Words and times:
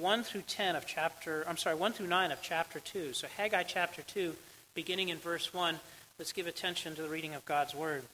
1 0.00 0.22
through 0.24 0.42
10 0.48 0.74
of 0.74 0.84
chapter, 0.84 1.44
I'm 1.46 1.56
sorry, 1.56 1.76
1 1.76 1.92
through 1.92 2.08
9 2.08 2.32
of 2.32 2.42
chapter 2.42 2.80
2. 2.80 3.12
So 3.12 3.28
Haggai 3.36 3.62
chapter 3.62 4.02
2, 4.02 4.34
beginning 4.78 5.08
in 5.08 5.18
verse 5.18 5.52
1, 5.52 5.80
let's 6.20 6.32
give 6.32 6.46
attention 6.46 6.94
to 6.94 7.02
the 7.02 7.08
reading 7.08 7.34
of 7.34 7.44
God's 7.44 7.74
word. 7.74 8.04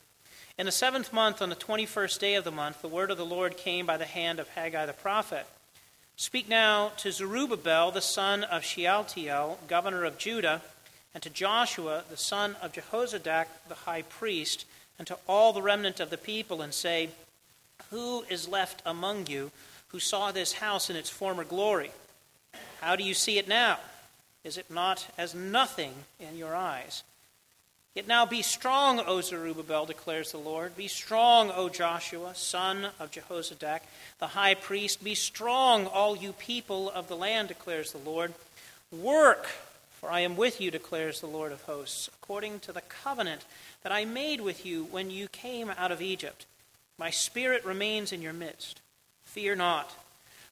In 0.57 0.65
the 0.65 0.73
seventh 0.73 1.13
month, 1.13 1.43
on 1.43 1.51
the 1.51 1.55
21st 1.55 2.19
day 2.19 2.37
of 2.37 2.45
the 2.45 2.51
month, 2.51 2.81
the 2.81 2.89
word 2.89 3.11
of 3.11 3.19
the 3.19 3.27
Lord 3.27 3.59
came 3.59 3.85
by 3.85 3.99
the 3.99 4.07
hand 4.07 4.41
of 4.41 4.49
Haggai 4.49 4.87
the 4.87 4.95
prophet. 4.95 5.47
Speak 6.17 6.49
now 6.49 6.93
to 6.97 7.13
Zerubbabel, 7.13 7.91
the 7.91 8.01
son 8.01 8.45
of 8.45 8.65
Shealtiel, 8.65 9.59
governor 9.69 10.05
of 10.05 10.17
Judah, 10.17 10.63
and 11.13 11.23
to 11.23 11.29
Joshua, 11.29 12.05
the 12.09 12.17
son 12.17 12.57
of 12.63 12.73
Jehozadak, 12.73 13.49
the 13.69 13.75
high 13.75 14.01
priest, 14.01 14.65
and 14.99 15.07
to 15.07 15.19
all 15.29 15.53
the 15.53 15.61
remnant 15.61 16.01
of 16.01 16.09
the 16.09 16.17
people, 16.17 16.63
and 16.63 16.73
say, 16.73 17.11
Who 17.91 18.23
is 18.31 18.49
left 18.49 18.81
among 18.87 19.27
you? 19.27 19.51
who 19.89 20.01
saw 20.01 20.33
this 20.33 20.55
house 20.55 20.91
in 20.91 20.97
its 20.97 21.09
former 21.09 21.45
glory. 21.45 21.93
How 22.81 22.97
do 22.97 23.05
you 23.05 23.15
see 23.15 23.39
it 23.39 23.47
now? 23.47 23.79
Is 24.45 24.59
it 24.59 24.71
not 24.71 25.09
as 25.17 25.35
nothing 25.35 25.93
in 26.21 26.37
your 26.37 26.55
eyes? 26.55 27.03
Yet 27.95 28.09
now 28.09 28.27
be 28.27 28.43
strong, 28.43 29.01
O 29.01 29.21
Zerubbabel, 29.21 29.87
declares 29.87 30.33
the 30.33 30.39
Lord. 30.39 30.77
Be 30.77 30.89
strong, 30.89 31.53
O 31.55 31.69
Joshua, 31.69 32.35
son 32.35 32.89
of 32.99 33.13
Jehozadak, 33.13 33.81
the 34.19 34.29
high 34.29 34.55
priest. 34.55 35.03
Be 35.03 35.15
strong, 35.15 35.87
all 35.87 36.17
you 36.17 36.33
people 36.33 36.91
of 36.91 37.07
the 37.07 37.17
land, 37.17 37.49
declares 37.49 37.93
the 37.93 37.99
Lord. 37.99 38.35
Work, 38.91 39.47
for 40.01 40.11
I 40.11 40.21
am 40.21 40.37
with 40.37 40.61
you, 40.61 40.73
declares 40.73 41.21
the 41.21 41.29
Lord 41.29 41.53
of 41.53 41.63
hosts, 41.63 42.11
according 42.21 42.61
to 42.61 42.73
the 42.73 42.81
covenant 42.81 43.45
that 43.85 43.93
I 43.93 44.05
made 44.05 44.41
with 44.41 44.67
you 44.67 44.85
when 44.85 45.11
you 45.11 45.29
came 45.29 45.71
out 45.71 45.93
of 45.93 46.03
Egypt. 46.03 46.47
My 46.99 47.11
spirit 47.11 47.65
remains 47.65 48.13
in 48.13 48.23
your 48.23 48.33
midst. 48.33 48.81
Fear 49.25 49.55
not. 49.55 49.95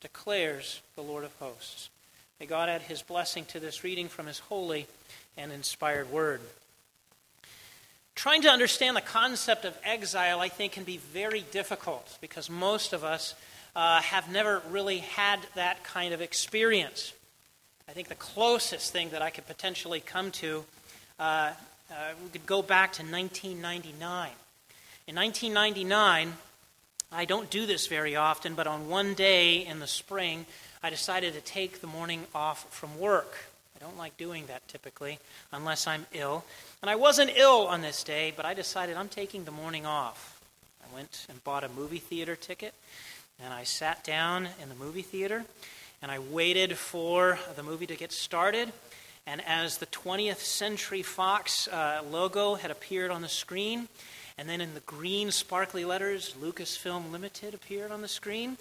declares 0.00 0.80
the 0.94 1.02
Lord 1.02 1.24
of 1.24 1.34
hosts. 1.38 1.88
May 2.40 2.46
God 2.46 2.68
add 2.68 2.82
his 2.82 3.02
blessing 3.02 3.44
to 3.46 3.60
this 3.60 3.82
reading 3.82 4.08
from 4.08 4.26
his 4.26 4.38
holy 4.38 4.86
and 5.36 5.52
inspired 5.52 6.10
word. 6.10 6.40
Trying 8.14 8.42
to 8.42 8.48
understand 8.48 8.96
the 8.96 9.02
concept 9.02 9.64
of 9.64 9.76
exile, 9.84 10.40
I 10.40 10.48
think, 10.48 10.72
can 10.72 10.84
be 10.84 10.96
very 10.96 11.44
difficult 11.50 12.18
because 12.20 12.48
most 12.48 12.92
of 12.92 13.04
us 13.04 13.34
uh, 13.74 14.00
have 14.00 14.30
never 14.30 14.62
really 14.70 14.98
had 14.98 15.40
that 15.54 15.84
kind 15.84 16.14
of 16.14 16.22
experience. 16.22 17.12
I 17.88 17.92
think 17.92 18.08
the 18.08 18.14
closest 18.14 18.92
thing 18.92 19.10
that 19.10 19.22
I 19.22 19.30
could 19.30 19.46
potentially 19.46 20.00
come 20.00 20.30
to, 20.32 20.64
uh, 21.20 21.52
uh, 21.90 21.94
we 22.24 22.30
could 22.30 22.46
go 22.46 22.62
back 22.62 22.92
to 22.94 23.02
1999. 23.02 24.30
In 25.06 25.14
1999, 25.14 26.32
I 27.12 27.24
don't 27.24 27.48
do 27.50 27.66
this 27.66 27.86
very 27.86 28.16
often, 28.16 28.54
but 28.54 28.66
on 28.66 28.88
one 28.88 29.14
day 29.14 29.64
in 29.64 29.78
the 29.78 29.86
spring, 29.86 30.44
I 30.82 30.90
decided 30.90 31.34
to 31.34 31.40
take 31.40 31.80
the 31.80 31.86
morning 31.86 32.26
off 32.34 32.66
from 32.72 32.98
work. 32.98 33.36
I 33.76 33.78
don't 33.78 33.96
like 33.96 34.16
doing 34.16 34.46
that 34.46 34.66
typically, 34.66 35.20
unless 35.52 35.86
I'm 35.86 36.06
ill. 36.12 36.44
And 36.82 36.90
I 36.90 36.96
wasn't 36.96 37.30
ill 37.36 37.68
on 37.68 37.80
this 37.80 38.02
day, 38.02 38.32
but 38.36 38.44
I 38.44 38.54
decided 38.54 38.96
I'm 38.96 39.08
taking 39.08 39.44
the 39.44 39.52
morning 39.52 39.86
off. 39.86 40.40
I 40.82 40.94
went 40.94 41.26
and 41.28 41.42
bought 41.44 41.62
a 41.62 41.68
movie 41.68 41.98
theater 41.98 42.34
ticket, 42.34 42.74
and 43.42 43.54
I 43.54 43.62
sat 43.62 44.02
down 44.02 44.48
in 44.60 44.68
the 44.68 44.74
movie 44.74 45.02
theater, 45.02 45.44
and 46.02 46.10
I 46.10 46.18
waited 46.18 46.76
for 46.76 47.38
the 47.54 47.62
movie 47.62 47.86
to 47.86 47.96
get 47.96 48.10
started. 48.10 48.72
And 49.28 49.42
as 49.46 49.78
the 49.78 49.86
20th 49.86 50.38
Century 50.38 51.02
Fox 51.02 51.68
uh, 51.68 52.02
logo 52.10 52.54
had 52.54 52.70
appeared 52.70 53.10
on 53.10 53.22
the 53.22 53.28
screen, 53.28 53.88
and 54.38 54.48
then 54.48 54.60
in 54.60 54.74
the 54.74 54.80
green 54.80 55.30
sparkly 55.30 55.84
letters, 55.84 56.34
Lucasfilm 56.40 57.10
Limited 57.10 57.54
appeared 57.54 57.90
on 57.90 58.02
the 58.02 58.08
screen. 58.08 58.58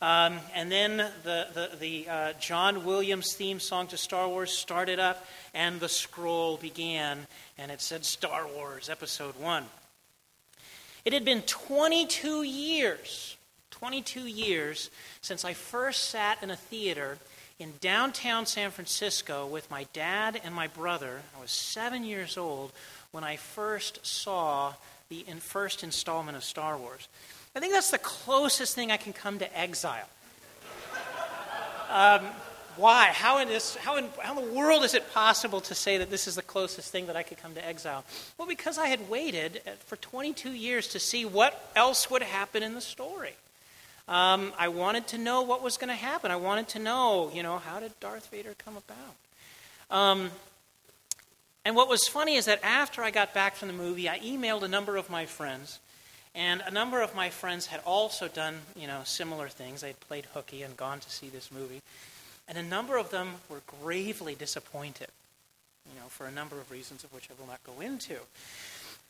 Um, 0.00 0.38
and 0.54 0.70
then 0.70 0.98
the, 0.98 1.46
the, 1.54 1.70
the 1.80 2.08
uh, 2.08 2.32
John 2.34 2.84
Williams 2.84 3.32
theme 3.32 3.58
song 3.58 3.86
to 3.88 3.96
Star 3.96 4.28
Wars 4.28 4.52
started 4.52 5.00
up, 5.00 5.26
and 5.54 5.80
the 5.80 5.88
scroll 5.88 6.58
began, 6.58 7.26
and 7.58 7.72
it 7.72 7.80
said 7.80 8.04
Star 8.04 8.46
Wars 8.46 8.88
Episode 8.88 9.36
1. 9.40 9.64
It 11.06 11.12
had 11.12 11.24
been 11.24 11.42
22 11.42 12.42
years, 12.42 13.36
22 13.70 14.20
years 14.20 14.90
since 15.22 15.44
I 15.44 15.54
first 15.54 16.10
sat 16.10 16.42
in 16.42 16.50
a 16.50 16.56
theater 16.56 17.18
in 17.58 17.72
downtown 17.80 18.44
San 18.44 18.70
Francisco 18.70 19.46
with 19.46 19.70
my 19.70 19.86
dad 19.92 20.40
and 20.44 20.54
my 20.54 20.66
brother. 20.66 21.22
I 21.36 21.40
was 21.40 21.50
seven 21.50 22.04
years 22.04 22.36
old 22.36 22.72
when 23.12 23.24
I 23.24 23.36
first 23.36 24.04
saw 24.04 24.74
the 25.08 25.24
in 25.26 25.38
first 25.38 25.82
installment 25.82 26.36
of 26.36 26.44
Star 26.44 26.76
Wars. 26.76 27.08
I 27.54 27.60
think 27.60 27.72
that's 27.72 27.90
the 27.90 27.98
closest 27.98 28.74
thing 28.74 28.90
I 28.90 28.96
can 28.96 29.12
come 29.12 29.38
to 29.38 29.58
exile. 29.58 30.08
Um, 31.90 32.26
why? 32.76 33.06
How 33.06 33.38
in, 33.38 33.48
this, 33.48 33.76
how, 33.76 33.96
in, 33.96 34.08
how 34.20 34.38
in 34.38 34.44
the 34.44 34.52
world 34.52 34.84
is 34.84 34.92
it 34.92 35.12
possible 35.14 35.62
to 35.62 35.74
say 35.74 35.96
that 35.98 36.10
this 36.10 36.26
is 36.26 36.34
the 36.34 36.42
closest 36.42 36.92
thing 36.92 37.06
that 37.06 37.16
I 37.16 37.22
could 37.22 37.38
come 37.38 37.54
to 37.54 37.66
exile? 37.66 38.04
Well, 38.36 38.46
because 38.46 38.76
I 38.76 38.88
had 38.88 39.08
waited 39.08 39.62
uh, 39.66 39.70
for 39.86 39.96
22 39.96 40.50
years 40.50 40.88
to 40.88 40.98
see 40.98 41.24
what 41.24 41.70
else 41.74 42.10
would 42.10 42.22
happen 42.22 42.62
in 42.62 42.74
the 42.74 42.80
story. 42.82 43.34
Um, 44.08 44.52
I 44.58 44.68
wanted 44.68 45.06
to 45.08 45.18
know 45.18 45.42
what 45.42 45.62
was 45.62 45.78
going 45.78 45.88
to 45.88 45.94
happen. 45.94 46.30
I 46.30 46.36
wanted 46.36 46.68
to 46.68 46.78
know, 46.78 47.30
you 47.32 47.42
know, 47.42 47.58
how 47.58 47.80
did 47.80 47.98
Darth 47.98 48.28
Vader 48.30 48.54
come 48.62 48.76
about? 48.76 49.96
Um, 49.96 50.30
and 51.66 51.74
what 51.74 51.88
was 51.88 52.06
funny 52.06 52.36
is 52.36 52.44
that 52.44 52.62
after 52.62 53.02
I 53.02 53.10
got 53.10 53.34
back 53.34 53.56
from 53.56 53.66
the 53.66 53.74
movie, 53.74 54.08
I 54.08 54.20
emailed 54.20 54.62
a 54.62 54.68
number 54.68 54.96
of 54.96 55.10
my 55.10 55.26
friends, 55.26 55.80
and 56.32 56.62
a 56.64 56.70
number 56.70 57.02
of 57.02 57.12
my 57.16 57.28
friends 57.28 57.66
had 57.66 57.80
also 57.84 58.28
done, 58.28 58.58
you 58.76 58.86
know, 58.86 59.00
similar 59.02 59.48
things. 59.48 59.80
They'd 59.80 59.98
played 59.98 60.26
hooky 60.26 60.62
and 60.62 60.76
gone 60.76 61.00
to 61.00 61.10
see 61.10 61.28
this 61.28 61.50
movie. 61.50 61.80
And 62.46 62.56
a 62.56 62.62
number 62.62 62.96
of 62.96 63.10
them 63.10 63.34
were 63.48 63.62
gravely 63.82 64.36
disappointed, 64.36 65.08
you 65.92 65.98
know, 65.98 66.06
for 66.06 66.26
a 66.26 66.30
number 66.30 66.60
of 66.60 66.70
reasons 66.70 67.02
of 67.02 67.12
which 67.12 67.28
I 67.30 67.34
will 67.36 67.48
not 67.48 67.64
go 67.64 67.80
into. 67.80 68.18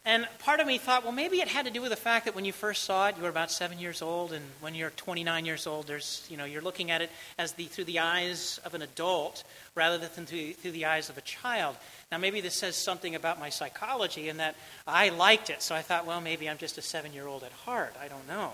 And 0.07 0.29
part 0.39 0.61
of 0.61 0.69
me 0.69 0.79
thought, 0.79 1.03
well, 1.03 1.13
maybe 1.13 1.41
it 1.41 1.49
had 1.49 1.67
to 1.67 1.73
do 1.73 1.83
with 1.83 1.91
the 1.91 1.97
fact 1.97 2.27
that 2.27 2.37
when 2.37 2.45
you 2.45 2.53
first 2.53 2.85
saw 2.85 3.09
it, 3.09 3.17
you 3.17 3.25
were 3.25 3.29
about 3.29 3.51
seven 3.51 3.81
years 3.81 4.01
old, 4.01 4.33
and 4.33 4.45
when 4.61 4.73
you're 4.77 4.91
29 4.91 5.45
years 5.45 5.67
old, 5.67 5.89
there's, 5.89 6.25
you 6.31 6.37
know, 6.37 6.45
you're 6.45 6.63
looking 6.63 6.93
at 6.93 7.03
it 7.03 7.11
as 7.39 7.55
the, 7.55 7.65
through 7.65 7.87
the 7.87 7.99
eyes 7.99 8.61
of 8.65 8.75
an 8.75 8.83
adult 8.83 9.43
rather 9.75 9.99
than 9.99 10.25
through, 10.25 10.53
through 10.53 10.71
the 10.71 10.85
eyes 10.85 11.11
of 11.11 11.19
a 11.19 11.23
child. 11.23 11.75
Now, 12.13 12.19
maybe 12.19 12.41
this 12.41 12.55
says 12.55 12.77
something 12.77 13.17
about 13.17 13.41
my 13.41 13.49
psychology 13.49 14.29
in 14.29 14.37
that 14.37 14.55
I 14.87 15.09
liked 15.09 15.51
it, 15.51 15.61
so 15.61 15.75
I 15.75 15.83
thought, 15.83 16.07
well, 16.07 16.21
maybe 16.21 16.49
I'm 16.49 16.59
just 16.59 16.79
a 16.79 16.83
seven 16.83 17.13
year 17.13 17.27
old 17.27 17.43
at 17.43 17.51
heart. 17.51 17.97
I 18.01 18.07
don't 18.07 18.29
know. 18.29 18.53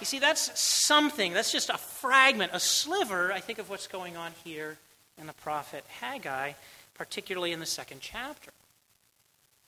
You 0.00 0.06
see, 0.06 0.18
that's 0.18 0.60
something, 0.60 1.32
that's 1.32 1.52
just 1.52 1.70
a 1.70 1.78
fragment, 1.78 2.50
a 2.52 2.58
sliver, 2.58 3.32
I 3.32 3.38
think, 3.38 3.60
of 3.60 3.70
what's 3.70 3.86
going 3.86 4.16
on 4.16 4.32
here 4.42 4.78
in 5.16 5.28
the 5.28 5.32
prophet 5.32 5.84
Haggai 6.00 6.54
particularly 6.96 7.52
in 7.52 7.60
the 7.60 7.66
second 7.66 8.00
chapter. 8.00 8.50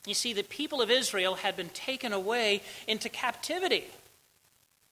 You 0.09 0.15
see, 0.15 0.33
the 0.33 0.43
people 0.43 0.81
of 0.81 0.91
Israel 0.91 1.35
had 1.35 1.55
been 1.55 1.69
taken 1.69 2.15
away 2.15 2.63
into 2.87 3.11
captivity, 3.11 3.85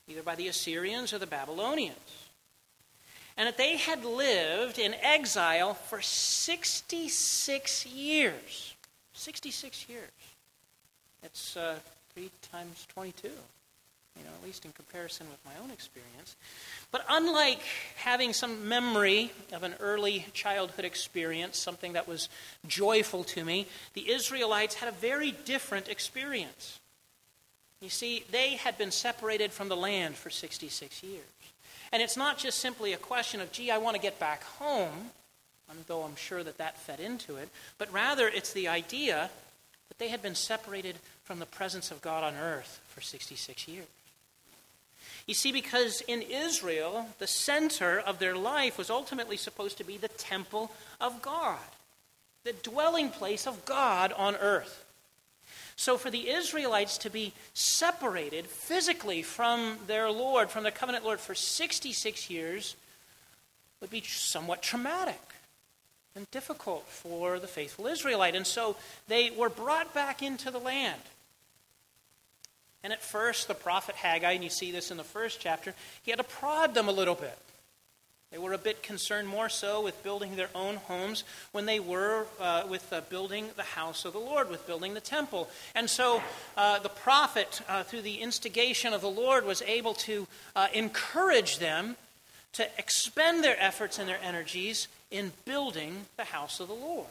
either 0.09 0.23
by 0.23 0.35
the 0.35 0.49
Assyrians 0.49 1.15
or 1.15 1.19
the 1.19 1.27
Babylonians. 1.27 1.97
And 3.39 3.47
that 3.47 3.57
they 3.57 3.79
had 3.79 4.05
lived 4.05 4.79
in 4.79 4.95
exile 4.95 5.73
for 5.73 6.03
66 6.03 7.87
years. 7.87 8.75
66 9.15 9.89
years. 9.89 10.11
It's 11.23 11.57
uh, 11.57 11.79
3 12.15 12.31
times 12.53 12.87
22 12.93 13.31
you 14.19 14.25
know, 14.25 14.31
at 14.39 14.45
least 14.45 14.65
in 14.65 14.73
comparison 14.73 15.27
with 15.29 15.45
my 15.45 15.53
own 15.63 15.71
experience. 15.71 16.37
But 16.91 17.05
unlike 17.09 17.61
having 17.97 18.33
some 18.33 18.69
memory 18.69 19.33
of 19.53 19.63
an 19.63 19.75
early 19.81 20.27
childhood 20.33 20.85
experience, 20.85 21.59
something 21.59 21.95
that 21.95 22.09
was 22.09 22.29
joyful 22.67 23.25
to 23.25 23.45
me, 23.45 23.67
the 23.95 24.11
Israelites 24.11 24.77
had 24.77 24.89
a 24.89 24.93
very 24.93 25.33
different 25.45 25.89
experience. 25.89 26.81
You 27.81 27.91
see, 27.91 28.25
they 28.31 28.57
had 28.57 28.79
been 28.79 28.91
separated 28.91 29.53
from 29.53 29.69
the 29.69 29.77
land 29.77 30.17
for 30.17 30.31
66 30.31 31.03
years. 31.03 31.25
And 31.93 32.03
it's 32.03 32.17
not 32.17 32.39
just 32.39 32.59
simply 32.59 32.93
a 32.93 32.99
question 32.99 33.41
of, 33.41 33.53
gee, 33.53 33.71
I 33.71 33.79
want 33.79 33.97
to 33.97 34.03
get 34.03 34.19
back 34.19 34.45
home, 34.45 35.11
though 35.87 36.03
I'm 36.03 36.17
sure 36.17 36.43
that 36.43 36.59
that 36.59 36.79
fed 36.79 37.01
into 37.01 37.37
it, 37.37 37.49
but 37.79 37.93
rather 37.93 38.29
it's 38.29 38.53
the 38.53 38.69
idea 38.69 39.31
that 39.89 39.99
they 39.99 40.09
had 40.09 40.23
been 40.23 40.35
separated 40.35 40.97
from 41.25 41.39
the 41.39 41.47
presence 41.47 41.91
of 41.91 42.03
God 42.03 42.25
on 42.25 42.35
earth 42.35 42.81
for 42.89 43.01
66 43.01 43.69
years. 43.69 43.87
You 45.27 45.35
see, 45.35 45.51
because 45.51 46.03
in 46.03 46.23
Israel, 46.23 47.09
the 47.19 47.27
center 47.27 47.99
of 47.99 48.21
their 48.21 48.37
life 48.37 48.79
was 48.79 48.91
ultimately 48.91 49.37
supposed 49.37 49.77
to 49.79 49.85
be 49.85 49.97
the 49.97 50.09
temple 50.09 50.71
of 51.01 51.21
God, 51.21 51.59
the 52.45 52.53
dwelling 52.53 53.11
place 53.11 53.47
of 53.47 53.65
God 53.65 54.13
on 54.13 54.37
earth. 54.37 54.85
So, 55.75 55.99
for 55.99 56.11
the 56.11 56.31
Israelites 56.31 56.97
to 56.99 57.11
be 57.11 57.35
separated 57.53 58.47
physically 58.47 59.23
from 59.23 59.79
their 59.87 60.11
Lord, 60.11 60.49
from 60.49 60.63
their 60.63 60.73
covenant 60.73 61.05
Lord, 61.05 61.21
for 61.21 61.35
66 61.35 62.31
years 62.31 62.77
would 63.81 63.91
be 63.91 64.01
somewhat 64.01 64.63
traumatic 64.63 65.21
and 66.15 66.31
difficult 66.31 66.87
for 66.87 67.39
the 67.39 67.47
faithful 67.47 67.87
Israelite. 67.87 68.35
And 68.35 68.47
so 68.47 68.77
they 69.07 69.31
were 69.31 69.51
brought 69.51 69.93
back 69.93 70.23
into 70.23 70.51
the 70.51 70.59
land. 70.59 71.01
And 72.85 72.93
at 72.93 73.03
first, 73.03 73.49
the 73.49 73.55
prophet 73.55 73.97
Haggai, 73.97 74.33
and 74.33 74.45
you 74.45 74.51
see 74.51 74.71
this 74.71 74.91
in 74.91 74.97
the 74.97 75.05
first 75.05 75.41
chapter, 75.41 75.75
he 76.03 76.11
had 76.11 76.19
to 76.19 76.25
prod 76.25 76.75
them 76.75 76.89
a 76.89 76.93
little 76.93 77.15
bit. 77.15 77.37
They 78.33 78.39
were 78.39 78.53
a 78.53 78.59
bit 78.59 78.83
concerned 78.83 79.29
more 79.29 79.49
so 79.49 79.83
with 79.83 80.03
building 80.03 80.35
their 80.35 80.51
own 80.55 80.77
homes 80.77 81.23
when 81.53 81.65
they 81.65 81.79
were 81.79 82.27
uh, 82.41 82.65
with 82.69 82.93
uh, 82.93 83.01
building 83.09 83.49
the 83.57 83.63
house 83.63 84.05
of 84.05 84.13
the 84.13 84.19
Lord, 84.19 84.51
with 84.51 84.67
building 84.67 84.95
the 84.95 85.01
temple. 85.01 85.49
And 85.75 85.89
so 85.89 86.23
uh, 86.57 86.81
the 86.81 86.89
prophet, 86.89 87.61
uh, 87.69 87.85
through 87.85 88.03
the 88.03 88.17
instigation 88.17 88.93
of 88.93 89.01
the 89.01 89.09
Lord, 89.11 89.47
was 89.47 89.63
able 89.63 89.95
to 89.95 90.27
uh, 90.57 90.67
encourage 90.75 91.59
them 91.59 91.97
to 92.55 92.69
expend 92.79 93.45
their 93.45 93.57
efforts 93.61 93.99
and 93.99 94.09
their 94.09 94.21
energies 94.23 94.89
in 95.11 95.33
building 95.45 96.07
the 96.17 96.25
house 96.25 96.59
of 96.59 96.69
the 96.69 96.75
Lord. 96.75 97.07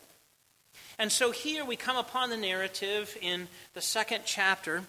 And 0.99 1.11
so 1.11 1.31
here 1.31 1.63
we 1.63 1.75
come 1.75 1.97
upon 1.97 2.29
the 2.29 2.37
narrative 2.37 3.17
in 3.21 3.47
the 3.73 3.81
second 3.81 4.23
chapter 4.25 4.83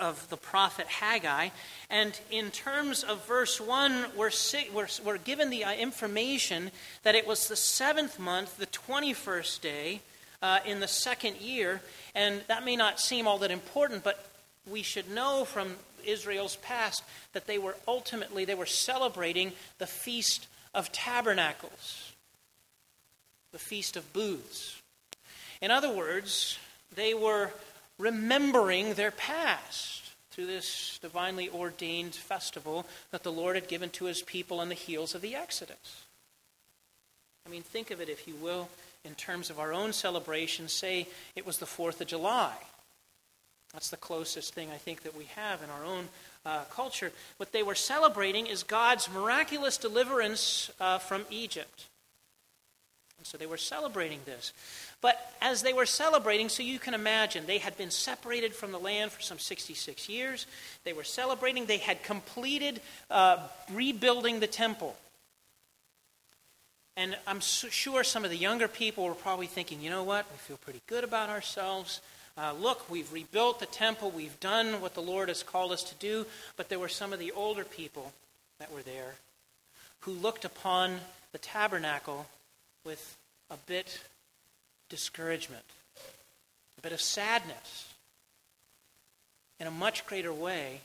of 0.00 0.28
the 0.28 0.36
prophet 0.36 0.86
Haggai. 0.86 1.48
And 1.90 2.18
in 2.30 2.50
terms 2.50 3.02
of 3.02 3.26
verse 3.26 3.60
1, 3.60 4.06
we're, 4.16 4.30
we're, 4.72 4.88
we're 5.04 5.18
given 5.18 5.50
the 5.50 5.64
uh, 5.64 5.72
information 5.74 6.70
that 7.02 7.14
it 7.14 7.26
was 7.26 7.48
the 7.48 7.56
seventh 7.56 8.18
month, 8.18 8.58
the 8.58 8.66
21st 8.66 9.60
day 9.60 10.00
uh, 10.40 10.60
in 10.64 10.80
the 10.80 10.88
second 10.88 11.36
year. 11.36 11.80
And 12.14 12.42
that 12.46 12.64
may 12.64 12.76
not 12.76 13.00
seem 13.00 13.26
all 13.26 13.38
that 13.38 13.50
important, 13.50 14.04
but 14.04 14.24
we 14.70 14.82
should 14.82 15.10
know 15.10 15.44
from 15.44 15.74
Israel's 16.04 16.56
past 16.56 17.02
that 17.32 17.46
they 17.46 17.58
were 17.58 17.76
ultimately 17.88 18.44
they 18.44 18.54
were 18.54 18.66
celebrating 18.66 19.52
the 19.78 19.86
feast 19.86 20.46
of 20.74 20.92
tabernacles, 20.92 22.12
the 23.50 23.58
feast 23.58 23.96
of 23.96 24.12
booths. 24.12 24.80
In 25.60 25.70
other 25.70 25.92
words, 25.92 26.58
they 26.94 27.14
were 27.14 27.50
remembering 28.02 28.94
their 28.94 29.12
past 29.12 30.02
through 30.32 30.46
this 30.46 30.98
divinely 31.00 31.48
ordained 31.48 32.14
festival 32.14 32.84
that 33.12 33.22
the 33.22 33.32
Lord 33.32 33.54
had 33.54 33.68
given 33.68 33.90
to 33.90 34.06
his 34.06 34.22
people 34.22 34.58
on 34.58 34.68
the 34.68 34.74
heels 34.74 35.14
of 35.14 35.20
the 35.20 35.36
Exodus. 35.36 36.04
I 37.46 37.50
mean, 37.50 37.62
think 37.62 37.90
of 37.90 38.00
it, 38.00 38.08
if 38.08 38.26
you 38.26 38.34
will, 38.34 38.68
in 39.04 39.14
terms 39.14 39.50
of 39.50 39.60
our 39.60 39.72
own 39.72 39.92
celebration. 39.92 40.68
Say 40.68 41.06
it 41.36 41.46
was 41.46 41.58
the 41.58 41.66
4th 41.66 42.00
of 42.00 42.08
July. 42.08 42.54
That's 43.72 43.90
the 43.90 43.96
closest 43.96 44.52
thing 44.52 44.70
I 44.70 44.78
think 44.78 45.02
that 45.02 45.16
we 45.16 45.24
have 45.36 45.62
in 45.62 45.70
our 45.70 45.84
own 45.84 46.08
uh, 46.44 46.64
culture. 46.64 47.12
What 47.36 47.52
they 47.52 47.62
were 47.62 47.74
celebrating 47.74 48.46
is 48.46 48.64
God's 48.64 49.08
miraculous 49.10 49.78
deliverance 49.78 50.70
uh, 50.80 50.98
from 50.98 51.24
Egypt. 51.30 51.86
And 53.18 53.26
so 53.26 53.38
they 53.38 53.46
were 53.46 53.56
celebrating 53.56 54.18
this. 54.24 54.52
But 55.02 55.18
as 55.42 55.62
they 55.62 55.72
were 55.72 55.84
celebrating, 55.84 56.48
so 56.48 56.62
you 56.62 56.78
can 56.78 56.94
imagine, 56.94 57.44
they 57.44 57.58
had 57.58 57.76
been 57.76 57.90
separated 57.90 58.54
from 58.54 58.70
the 58.70 58.78
land 58.78 59.10
for 59.10 59.20
some 59.20 59.38
66 59.38 60.08
years. 60.08 60.46
They 60.84 60.92
were 60.92 61.04
celebrating, 61.04 61.66
they 61.66 61.78
had 61.78 62.02
completed 62.04 62.80
uh, 63.10 63.38
rebuilding 63.72 64.40
the 64.40 64.46
temple. 64.46 64.96
And 66.96 67.16
I'm 67.26 67.40
sure 67.40 68.04
some 68.04 68.24
of 68.24 68.30
the 68.30 68.36
younger 68.36 68.68
people 68.68 69.04
were 69.04 69.14
probably 69.14 69.48
thinking, 69.48 69.80
you 69.80 69.90
know 69.90 70.04
what, 70.04 70.30
we 70.30 70.38
feel 70.38 70.58
pretty 70.58 70.82
good 70.86 71.04
about 71.04 71.30
ourselves. 71.30 72.00
Uh, 72.38 72.52
look, 72.58 72.88
we've 72.88 73.12
rebuilt 73.12 73.60
the 73.60 73.66
temple, 73.66 74.10
we've 74.10 74.38
done 74.40 74.80
what 74.80 74.94
the 74.94 75.02
Lord 75.02 75.28
has 75.28 75.42
called 75.42 75.72
us 75.72 75.82
to 75.84 75.94
do. 75.96 76.26
But 76.56 76.68
there 76.68 76.78
were 76.78 76.88
some 76.88 77.12
of 77.12 77.18
the 77.18 77.32
older 77.32 77.64
people 77.64 78.12
that 78.60 78.72
were 78.72 78.82
there 78.82 79.16
who 80.00 80.12
looked 80.12 80.44
upon 80.44 80.98
the 81.32 81.38
tabernacle 81.38 82.26
with 82.84 83.16
a 83.50 83.56
bit 83.66 84.00
discouragement, 84.92 85.64
a 86.76 86.82
bit 86.82 86.92
of 86.92 87.00
sadness, 87.00 87.94
in 89.58 89.66
a 89.66 89.70
much 89.70 90.04
greater 90.04 90.34
way 90.34 90.82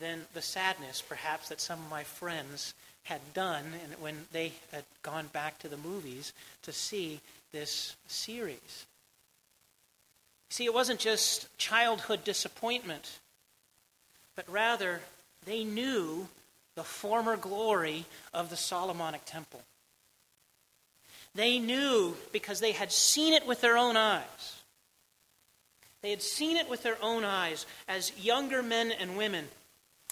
than 0.00 0.20
the 0.32 0.40
sadness, 0.40 1.02
perhaps, 1.02 1.48
that 1.48 1.60
some 1.60 1.80
of 1.80 1.90
my 1.90 2.04
friends 2.04 2.72
had 3.02 3.20
done 3.34 3.64
when 3.98 4.14
they 4.30 4.52
had 4.70 4.84
gone 5.02 5.26
back 5.32 5.58
to 5.58 5.68
the 5.68 5.76
movies 5.76 6.32
to 6.62 6.72
see 6.72 7.20
this 7.50 7.96
series. 8.06 8.86
See, 10.50 10.64
it 10.64 10.72
wasn't 10.72 11.00
just 11.00 11.48
childhood 11.58 12.22
disappointment, 12.22 13.18
but 14.36 14.48
rather 14.48 15.00
they 15.46 15.64
knew 15.64 16.28
the 16.76 16.84
former 16.84 17.36
glory 17.36 18.04
of 18.32 18.50
the 18.50 18.56
Solomonic 18.56 19.24
temple. 19.24 19.62
They 21.34 21.58
knew 21.58 22.16
because 22.32 22.60
they 22.60 22.72
had 22.72 22.92
seen 22.92 23.32
it 23.32 23.46
with 23.46 23.60
their 23.60 23.78
own 23.78 23.96
eyes. 23.96 24.62
They 26.02 26.10
had 26.10 26.22
seen 26.22 26.56
it 26.56 26.68
with 26.68 26.82
their 26.82 27.02
own 27.02 27.24
eyes 27.24 27.64
as 27.88 28.16
younger 28.18 28.62
men 28.62 28.92
and 28.92 29.16
women 29.16 29.48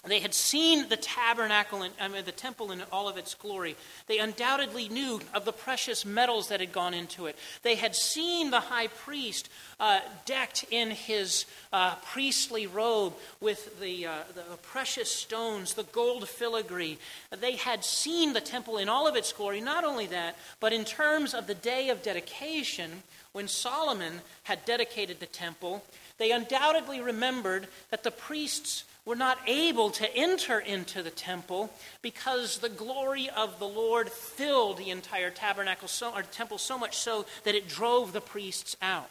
they 0.03 0.19
had 0.19 0.33
seen 0.33 0.89
the 0.89 0.97
tabernacle, 0.97 1.83
and 1.83 1.93
I 2.01 2.07
mean, 2.07 2.25
the 2.25 2.31
temple 2.31 2.71
in 2.71 2.81
all 2.91 3.07
of 3.07 3.17
its 3.17 3.35
glory. 3.35 3.75
They 4.07 4.17
undoubtedly 4.17 4.89
knew 4.89 5.21
of 5.31 5.45
the 5.45 5.53
precious 5.53 6.05
metals 6.05 6.47
that 6.47 6.59
had 6.59 6.71
gone 6.71 6.95
into 6.95 7.27
it. 7.27 7.37
They 7.61 7.75
had 7.75 7.95
seen 7.95 8.49
the 8.49 8.61
high 8.61 8.87
priest 8.87 9.47
uh, 9.79 9.99
decked 10.25 10.65
in 10.71 10.89
his 10.89 11.45
uh, 11.71 11.95
priestly 11.97 12.65
robe 12.65 13.13
with 13.41 13.79
the, 13.79 14.07
uh, 14.07 14.23
the 14.33 14.57
precious 14.63 15.11
stones, 15.11 15.75
the 15.75 15.83
gold 15.83 16.27
filigree. 16.27 16.97
They 17.39 17.57
had 17.57 17.85
seen 17.85 18.33
the 18.33 18.41
temple 18.41 18.79
in 18.79 18.89
all 18.89 19.07
of 19.07 19.15
its 19.15 19.31
glory. 19.31 19.61
Not 19.61 19.83
only 19.83 20.07
that, 20.07 20.35
but 20.59 20.73
in 20.73 20.83
terms 20.83 21.35
of 21.35 21.45
the 21.45 21.53
day 21.53 21.89
of 21.89 22.01
dedication, 22.01 23.03
when 23.33 23.47
Solomon 23.47 24.21
had 24.43 24.65
dedicated 24.65 25.19
the 25.19 25.27
temple, 25.27 25.83
they 26.17 26.31
undoubtedly 26.31 27.01
remembered 27.01 27.67
that 27.91 28.03
the 28.03 28.11
priests 28.11 28.83
were 29.05 29.15
not 29.15 29.39
able 29.47 29.89
to 29.89 30.15
enter 30.15 30.59
into 30.59 31.01
the 31.01 31.09
temple 31.09 31.71
because 32.01 32.59
the 32.59 32.69
glory 32.69 33.29
of 33.35 33.57
the 33.57 33.67
Lord 33.67 34.09
filled 34.09 34.77
the 34.77 34.91
entire 34.91 35.31
tabernacle 35.31 35.87
so, 35.87 36.13
or 36.13 36.21
temple 36.21 36.59
so 36.59 36.77
much 36.77 36.97
so 36.97 37.25
that 37.43 37.55
it 37.55 37.67
drove 37.67 38.13
the 38.13 38.21
priests 38.21 38.75
out. 38.81 39.09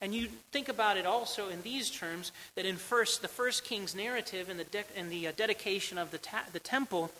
And 0.00 0.14
you 0.14 0.28
think 0.52 0.68
about 0.68 0.96
it 0.96 1.06
also 1.06 1.48
in 1.48 1.62
these 1.62 1.90
terms 1.90 2.32
that 2.54 2.66
in 2.66 2.76
first 2.76 3.22
the 3.22 3.28
first 3.28 3.64
king's 3.64 3.94
narrative 3.94 4.50
in 4.50 4.56
the, 4.56 4.64
de- 4.64 4.84
in 4.94 5.08
the 5.08 5.28
uh, 5.28 5.32
dedication 5.36 5.96
of 5.98 6.10
the, 6.10 6.18
ta- 6.18 6.44
the 6.52 6.58
temple, 6.58 7.10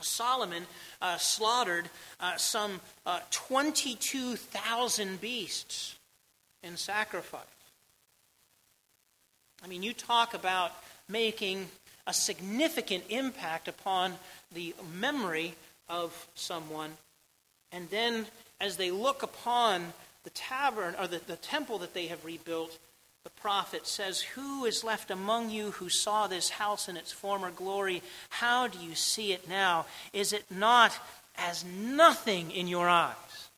Solomon 0.00 0.66
uh, 1.00 1.16
slaughtered 1.16 1.88
uh, 2.20 2.36
some 2.36 2.80
uh, 3.06 3.20
22,000 3.30 5.20
beasts 5.20 5.96
in 6.62 6.76
sacrifice. 6.76 7.44
I 9.62 9.66
mean, 9.66 9.82
you 9.82 9.92
talk 9.92 10.34
about 10.34 10.72
making 11.08 11.66
a 12.06 12.12
significant 12.14 13.04
impact 13.08 13.68
upon 13.68 14.14
the 14.52 14.74
memory 14.98 15.54
of 15.88 16.26
someone, 16.34 16.92
and 17.72 17.88
then 17.90 18.26
as 18.60 18.76
they 18.76 18.90
look 18.90 19.22
upon 19.22 19.92
the 20.24 20.30
tavern 20.30 20.94
or 20.98 21.06
the, 21.06 21.20
the 21.26 21.36
temple 21.36 21.78
that 21.78 21.94
they 21.94 22.06
have 22.06 22.24
rebuilt, 22.24 22.78
the 23.24 23.30
prophet 23.30 23.86
says, 23.86 24.20
Who 24.20 24.64
is 24.64 24.84
left 24.84 25.10
among 25.10 25.50
you 25.50 25.72
who 25.72 25.88
saw 25.88 26.26
this 26.26 26.50
house 26.50 26.88
in 26.88 26.96
its 26.96 27.12
former 27.12 27.50
glory? 27.50 28.02
How 28.30 28.68
do 28.68 28.78
you 28.78 28.94
see 28.94 29.32
it 29.32 29.48
now? 29.48 29.86
Is 30.12 30.32
it 30.32 30.44
not 30.50 30.98
as 31.36 31.64
nothing 31.64 32.50
in 32.50 32.68
your 32.68 32.88
eyes? 32.88 33.48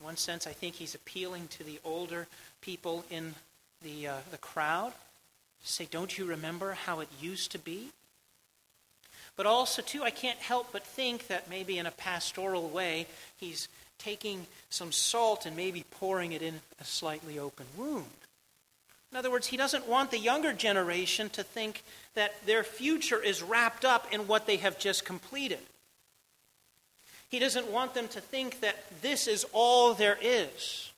In 0.00 0.06
one 0.06 0.16
sense, 0.16 0.46
I 0.46 0.52
think 0.52 0.74
he's 0.74 0.94
appealing 0.94 1.48
to 1.48 1.64
the 1.64 1.80
older 1.84 2.26
people 2.60 3.04
in 3.10 3.34
the, 3.82 4.08
uh, 4.08 4.16
the 4.30 4.38
crowd. 4.38 4.92
Say, 5.64 5.86
don't 5.90 6.18
you 6.18 6.24
remember 6.24 6.72
how 6.72 7.00
it 7.00 7.08
used 7.20 7.52
to 7.52 7.58
be? 7.58 7.88
But 9.36 9.46
also, 9.46 9.80
too, 9.80 10.02
I 10.02 10.10
can't 10.10 10.38
help 10.38 10.72
but 10.72 10.84
think 10.84 11.28
that 11.28 11.48
maybe 11.48 11.78
in 11.78 11.86
a 11.86 11.90
pastoral 11.90 12.68
way, 12.68 13.06
he's 13.36 13.68
taking 13.98 14.46
some 14.70 14.92
salt 14.92 15.46
and 15.46 15.56
maybe 15.56 15.84
pouring 15.90 16.32
it 16.32 16.42
in 16.42 16.60
a 16.80 16.84
slightly 16.84 17.38
open 17.38 17.66
wound. 17.76 18.04
In 19.10 19.18
other 19.18 19.30
words, 19.30 19.46
he 19.46 19.56
doesn't 19.56 19.86
want 19.86 20.10
the 20.10 20.18
younger 20.18 20.52
generation 20.52 21.28
to 21.30 21.42
think 21.42 21.82
that 22.14 22.34
their 22.46 22.64
future 22.64 23.22
is 23.22 23.42
wrapped 23.42 23.84
up 23.84 24.12
in 24.12 24.26
what 24.26 24.46
they 24.46 24.56
have 24.56 24.78
just 24.78 25.04
completed. 25.04 25.60
He 27.28 27.38
doesn't 27.38 27.70
want 27.70 27.94
them 27.94 28.08
to 28.08 28.20
think 28.20 28.60
that 28.60 28.76
this 29.00 29.26
is 29.26 29.46
all 29.52 29.94
there 29.94 30.18
is. 30.20 30.91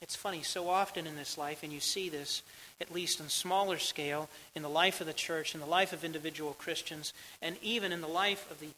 It's 0.00 0.16
funny, 0.16 0.42
so 0.42 0.70
often 0.70 1.06
in 1.06 1.16
this 1.16 1.36
life, 1.36 1.62
and 1.62 1.72
you 1.72 1.80
see 1.80 2.08
this 2.08 2.42
at 2.80 2.92
least 2.92 3.20
on 3.20 3.28
smaller 3.28 3.78
scale 3.78 4.30
in 4.54 4.62
the 4.62 4.68
life 4.68 5.02
of 5.02 5.06
the 5.06 5.12
church, 5.12 5.54
in 5.54 5.60
the 5.60 5.66
life 5.66 5.92
of 5.92 6.04
individual 6.04 6.54
Christians, 6.54 7.12
and 7.42 7.56
even 7.60 7.92
in 7.92 8.00
the 8.00 8.08
life 8.08 8.50
of 8.50 8.60
the 8.60 8.68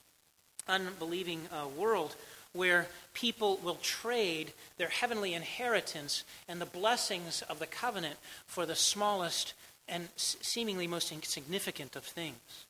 unbelieving 0.67 1.43
uh, 1.52 1.69
world, 1.69 2.17
where 2.52 2.88
people 3.14 3.59
will 3.62 3.76
trade 3.76 4.52
their 4.79 4.88
heavenly 4.88 5.33
inheritance 5.33 6.25
and 6.49 6.61
the 6.61 6.67
blessings 6.67 7.43
of 7.43 7.61
the 7.61 7.67
covenant 7.67 8.17
for 8.47 8.67
the 8.67 8.75
smallest 8.75 9.55
and 9.88 10.09
seemingly 10.17 10.87
most 10.87 11.12
insignificant 11.12 11.95
of 11.95 12.02
things. 12.02 12.67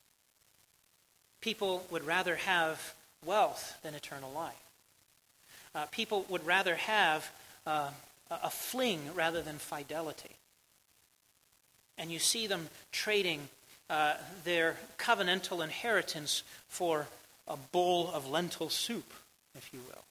People 1.41 1.85
would 1.89 2.05
rather 2.05 2.35
have 2.35 2.93
wealth 3.25 3.77
than 3.83 3.95
eternal 3.95 4.31
life. 4.31 4.53
Uh, 5.75 5.85
people 5.87 6.25
would 6.29 6.45
rather 6.45 6.75
have 6.75 7.29
uh, 7.65 7.89
a 8.43 8.49
fling 8.49 8.99
rather 9.15 9.41
than 9.41 9.57
fidelity. 9.57 10.35
And 11.97 12.11
you 12.11 12.19
see 12.19 12.47
them 12.47 12.69
trading 12.91 13.49
uh, 13.89 14.15
their 14.43 14.77
covenantal 14.97 15.63
inheritance 15.63 16.43
for 16.67 17.07
a 17.47 17.57
bowl 17.57 18.09
of 18.11 18.29
lentil 18.29 18.69
soup, 18.69 19.13
if 19.55 19.69
you 19.73 19.79
will. 19.87 20.03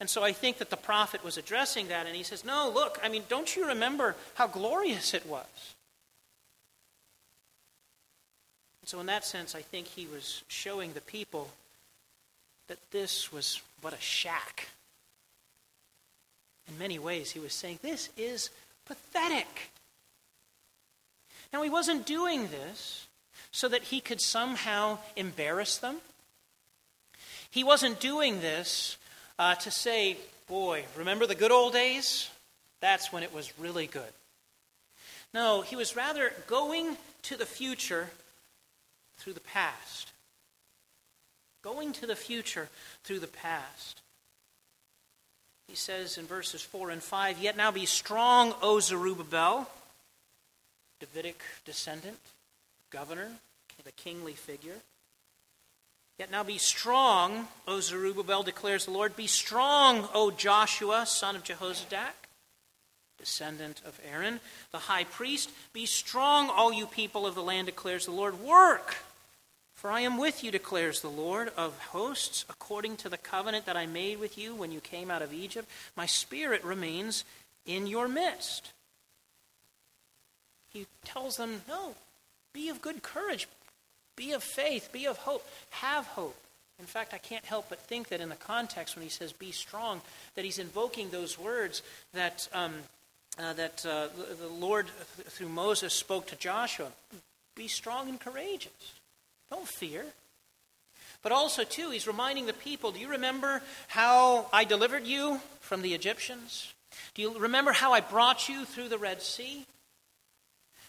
And 0.00 0.08
so 0.08 0.24
I 0.24 0.32
think 0.32 0.58
that 0.58 0.70
the 0.70 0.76
prophet 0.78 1.22
was 1.22 1.36
addressing 1.36 1.88
that, 1.88 2.06
and 2.06 2.16
he 2.16 2.22
says, 2.22 2.44
No, 2.44 2.70
look, 2.74 2.98
I 3.02 3.10
mean, 3.10 3.22
don't 3.28 3.54
you 3.54 3.68
remember 3.68 4.16
how 4.34 4.46
glorious 4.46 5.12
it 5.12 5.26
was? 5.26 5.74
And 8.80 8.88
so, 8.88 8.98
in 8.98 9.06
that 9.06 9.26
sense, 9.26 9.54
I 9.54 9.60
think 9.60 9.86
he 9.86 10.06
was 10.06 10.42
showing 10.48 10.94
the 10.94 11.02
people 11.02 11.50
that 12.68 12.78
this 12.90 13.30
was 13.30 13.60
but 13.82 13.92
a 13.92 14.00
shack. 14.00 14.68
In 16.70 16.78
many 16.78 16.98
ways, 16.98 17.32
he 17.32 17.40
was 17.40 17.52
saying, 17.52 17.80
This 17.82 18.08
is 18.16 18.50
pathetic. 18.86 19.70
Now, 21.52 21.62
he 21.62 21.70
wasn't 21.70 22.06
doing 22.06 22.48
this 22.48 23.08
so 23.50 23.68
that 23.68 23.82
he 23.84 24.00
could 24.00 24.20
somehow 24.20 24.98
embarrass 25.16 25.78
them. 25.78 25.96
He 27.50 27.64
wasn't 27.64 27.98
doing 27.98 28.40
this 28.40 28.96
uh, 29.38 29.56
to 29.56 29.70
say, 29.70 30.16
boy, 30.46 30.84
remember 30.96 31.26
the 31.26 31.34
good 31.34 31.50
old 31.50 31.72
days? 31.72 32.30
That's 32.80 33.12
when 33.12 33.24
it 33.24 33.34
was 33.34 33.52
really 33.58 33.86
good. 33.86 34.12
No, 35.34 35.62
he 35.62 35.74
was 35.74 35.96
rather 35.96 36.32
going 36.46 36.96
to 37.22 37.36
the 37.36 37.46
future 37.46 38.10
through 39.16 39.32
the 39.32 39.40
past. 39.40 40.12
Going 41.62 41.92
to 41.94 42.06
the 42.06 42.16
future 42.16 42.68
through 43.02 43.18
the 43.18 43.26
past. 43.26 44.00
He 45.70 45.76
says 45.76 46.18
in 46.18 46.26
verses 46.26 46.62
4 46.62 46.90
and 46.90 47.00
5 47.00 47.38
Yet 47.38 47.56
now 47.56 47.70
be 47.70 47.86
strong, 47.86 48.54
O 48.60 48.80
Zerubbabel 48.80 49.70
Davidic 50.98 51.40
descendant, 51.64 52.18
governor, 52.90 53.28
the 53.84 53.92
kingly 53.92 54.34
figure. 54.34 54.76
Yet 56.18 56.30
now 56.30 56.42
be 56.42 56.58
strong, 56.58 57.48
O 57.68 57.80
Zerubbabel, 57.80 58.42
declares 58.42 58.84
the 58.84 58.90
Lord. 58.90 59.16
Be 59.16 59.28
strong, 59.28 60.08
O 60.12 60.30
Joshua, 60.30 61.06
son 61.06 61.36
of 61.36 61.44
Jehozadak, 61.44 62.28
descendant 63.16 63.80
of 63.86 63.98
Aaron, 64.12 64.40
the 64.72 64.78
high 64.78 65.04
priest. 65.04 65.50
Be 65.72 65.86
strong, 65.86 66.50
all 66.50 66.72
you 66.72 66.86
people 66.86 67.26
of 67.26 67.34
the 67.34 67.42
land, 67.42 67.66
declares 67.66 68.04
the 68.04 68.12
Lord. 68.12 68.40
Work, 68.40 68.96
for 69.80 69.90
I 69.90 70.00
am 70.00 70.18
with 70.18 70.44
you, 70.44 70.50
declares 70.50 71.00
the 71.00 71.08
Lord 71.08 71.50
of 71.56 71.78
hosts, 71.78 72.44
according 72.50 72.98
to 72.98 73.08
the 73.08 73.16
covenant 73.16 73.64
that 73.66 73.76
I 73.76 73.86
made 73.86 74.20
with 74.20 74.36
you 74.36 74.54
when 74.54 74.72
you 74.72 74.80
came 74.80 75.10
out 75.10 75.22
of 75.22 75.32
Egypt. 75.32 75.68
My 75.96 76.06
spirit 76.06 76.62
remains 76.62 77.24
in 77.64 77.86
your 77.86 78.06
midst 78.08 78.72
he 80.70 80.86
tells 81.04 81.36
them, 81.36 81.62
no, 81.68 81.94
be 82.52 82.68
of 82.68 82.80
good 82.80 83.02
courage, 83.02 83.48
be 84.16 84.32
of 84.32 84.42
faith, 84.42 84.90
be 84.92 85.06
of 85.06 85.18
hope, 85.18 85.46
have 85.70 86.06
hope. 86.06 86.36
In 86.78 86.86
fact, 86.86 87.12
I 87.12 87.18
can't 87.18 87.44
help 87.44 87.68
but 87.68 87.80
think 87.80 88.08
that 88.08 88.20
in 88.20 88.30
the 88.30 88.36
context 88.36 88.96
when 88.96 89.02
he 89.02 89.10
says 89.10 89.32
be 89.32 89.52
strong, 89.52 90.00
that 90.34 90.44
he's 90.44 90.58
invoking 90.58 91.10
those 91.10 91.38
words 91.38 91.82
that, 92.14 92.48
um, 92.52 92.74
uh, 93.38 93.52
that 93.54 93.84
uh, 93.84 94.08
the 94.40 94.48
Lord, 94.48 94.88
through 95.28 95.48
Moses, 95.48 95.92
spoke 95.92 96.26
to 96.28 96.36
Joshua 96.36 96.88
be 97.56 97.68
strong 97.68 98.08
and 98.08 98.18
courageous. 98.18 98.99
Don't 99.50 99.68
fear. 99.68 100.04
But 101.22 101.32
also, 101.32 101.64
too, 101.64 101.90
he's 101.90 102.06
reminding 102.06 102.46
the 102.46 102.52
people 102.52 102.92
do 102.92 103.00
you 103.00 103.08
remember 103.08 103.62
how 103.88 104.46
I 104.52 104.64
delivered 104.64 105.06
you 105.06 105.40
from 105.60 105.82
the 105.82 105.94
Egyptians? 105.94 106.72
Do 107.14 107.22
you 107.22 107.38
remember 107.38 107.72
how 107.72 107.92
I 107.92 108.00
brought 108.00 108.48
you 108.48 108.64
through 108.64 108.88
the 108.88 108.98
Red 108.98 109.22
Sea? 109.22 109.66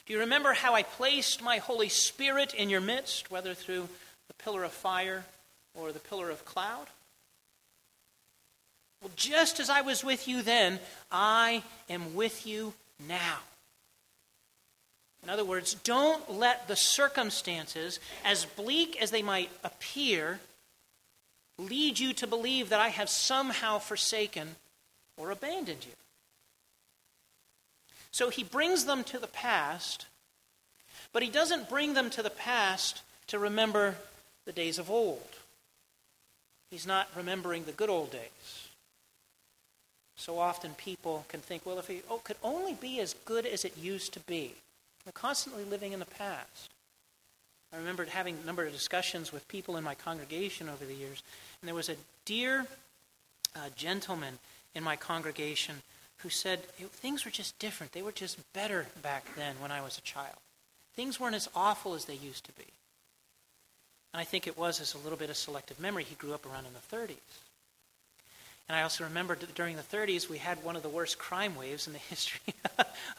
Do 0.05 0.13
you 0.13 0.19
remember 0.19 0.53
how 0.53 0.73
I 0.73 0.83
placed 0.83 1.41
my 1.41 1.57
Holy 1.57 1.89
Spirit 1.89 2.53
in 2.53 2.69
your 2.69 2.81
midst, 2.81 3.29
whether 3.29 3.53
through 3.53 3.87
the 4.27 4.33
pillar 4.35 4.63
of 4.63 4.71
fire 4.71 5.25
or 5.73 5.91
the 5.91 5.99
pillar 5.99 6.29
of 6.29 6.45
cloud? 6.45 6.87
Well, 9.01 9.11
just 9.15 9.59
as 9.59 9.69
I 9.69 9.81
was 9.81 10.03
with 10.03 10.27
you 10.27 10.41
then, 10.41 10.79
I 11.11 11.63
am 11.89 12.15
with 12.15 12.45
you 12.45 12.73
now. 13.07 13.39
In 15.23 15.29
other 15.29 15.45
words, 15.45 15.75
don't 15.83 16.31
let 16.31 16.67
the 16.67 16.75
circumstances, 16.75 17.99
as 18.25 18.45
bleak 18.45 18.99
as 19.01 19.11
they 19.11 19.21
might 19.21 19.49
appear, 19.63 20.39
lead 21.57 21.99
you 21.99 22.13
to 22.13 22.27
believe 22.27 22.69
that 22.69 22.79
I 22.79 22.89
have 22.89 23.09
somehow 23.09 23.77
forsaken 23.77 24.55
or 25.17 25.29
abandoned 25.29 25.85
you. 25.85 25.93
So 28.11 28.29
he 28.29 28.43
brings 28.43 28.85
them 28.85 29.03
to 29.05 29.19
the 29.19 29.27
past, 29.27 30.07
but 31.13 31.23
he 31.23 31.29
doesn't 31.29 31.69
bring 31.69 31.93
them 31.93 32.09
to 32.11 32.23
the 32.23 32.29
past 32.29 33.01
to 33.27 33.39
remember 33.39 33.95
the 34.45 34.51
days 34.51 34.79
of 34.79 34.89
old. 34.89 35.29
He's 36.71 36.87
not 36.87 37.09
remembering 37.15 37.65
the 37.65 37.71
good 37.71 37.89
old 37.89 38.11
days. 38.11 38.69
So 40.15 40.39
often 40.39 40.73
people 40.73 41.25
can 41.29 41.39
think, 41.41 41.65
well, 41.65 41.79
if 41.79 41.89
it 41.89 42.05
could 42.23 42.37
only 42.43 42.73
be 42.73 42.99
as 42.99 43.13
good 43.25 43.45
as 43.45 43.63
it 43.65 43.77
used 43.77 44.13
to 44.13 44.19
be. 44.21 44.55
They're 45.03 45.13
constantly 45.13 45.63
living 45.63 45.93
in 45.93 45.99
the 45.99 46.05
past. 46.05 46.69
I 47.73 47.77
remember 47.77 48.05
having 48.05 48.37
a 48.41 48.45
number 48.45 48.65
of 48.65 48.73
discussions 48.73 49.31
with 49.31 49.47
people 49.47 49.77
in 49.77 49.83
my 49.83 49.95
congregation 49.95 50.67
over 50.67 50.85
the 50.85 50.93
years, 50.93 51.23
and 51.61 51.67
there 51.67 51.75
was 51.75 51.89
a 51.89 51.95
dear 52.25 52.65
uh, 53.55 53.69
gentleman 53.75 54.39
in 54.75 54.83
my 54.83 54.95
congregation 54.95 55.75
who 56.17 56.29
said 56.29 56.61
things 56.61 57.25
were 57.25 57.31
just 57.31 57.57
different. 57.59 57.93
They 57.93 58.01
were 58.01 58.11
just 58.11 58.37
better 58.53 58.87
back 59.01 59.25
then 59.35 59.55
when 59.59 59.71
I 59.71 59.81
was 59.81 59.97
a 59.97 60.01
child. 60.01 60.37
Things 60.95 61.19
weren't 61.19 61.35
as 61.35 61.49
awful 61.55 61.93
as 61.93 62.05
they 62.05 62.15
used 62.15 62.45
to 62.45 62.51
be. 62.53 62.65
And 64.13 64.19
I 64.19 64.23
think 64.25 64.45
it 64.45 64.57
was 64.57 64.81
as 64.81 64.93
a 64.93 64.97
little 64.97 65.17
bit 65.17 65.29
of 65.29 65.37
selective 65.37 65.79
memory. 65.79 66.03
He 66.03 66.15
grew 66.15 66.33
up 66.33 66.45
around 66.45 66.65
in 66.65 66.73
the 66.73 66.95
30s. 66.95 67.15
And 68.71 68.79
I 68.79 68.83
also 68.83 69.03
remember 69.03 69.37
during 69.53 69.75
the 69.75 69.83
30s, 69.83 70.29
we 70.29 70.37
had 70.37 70.63
one 70.63 70.77
of 70.77 70.81
the 70.81 70.87
worst 70.87 71.17
crime 71.17 71.57
waves 71.57 71.87
in 71.87 71.93
the 71.93 71.99
history 72.09 72.53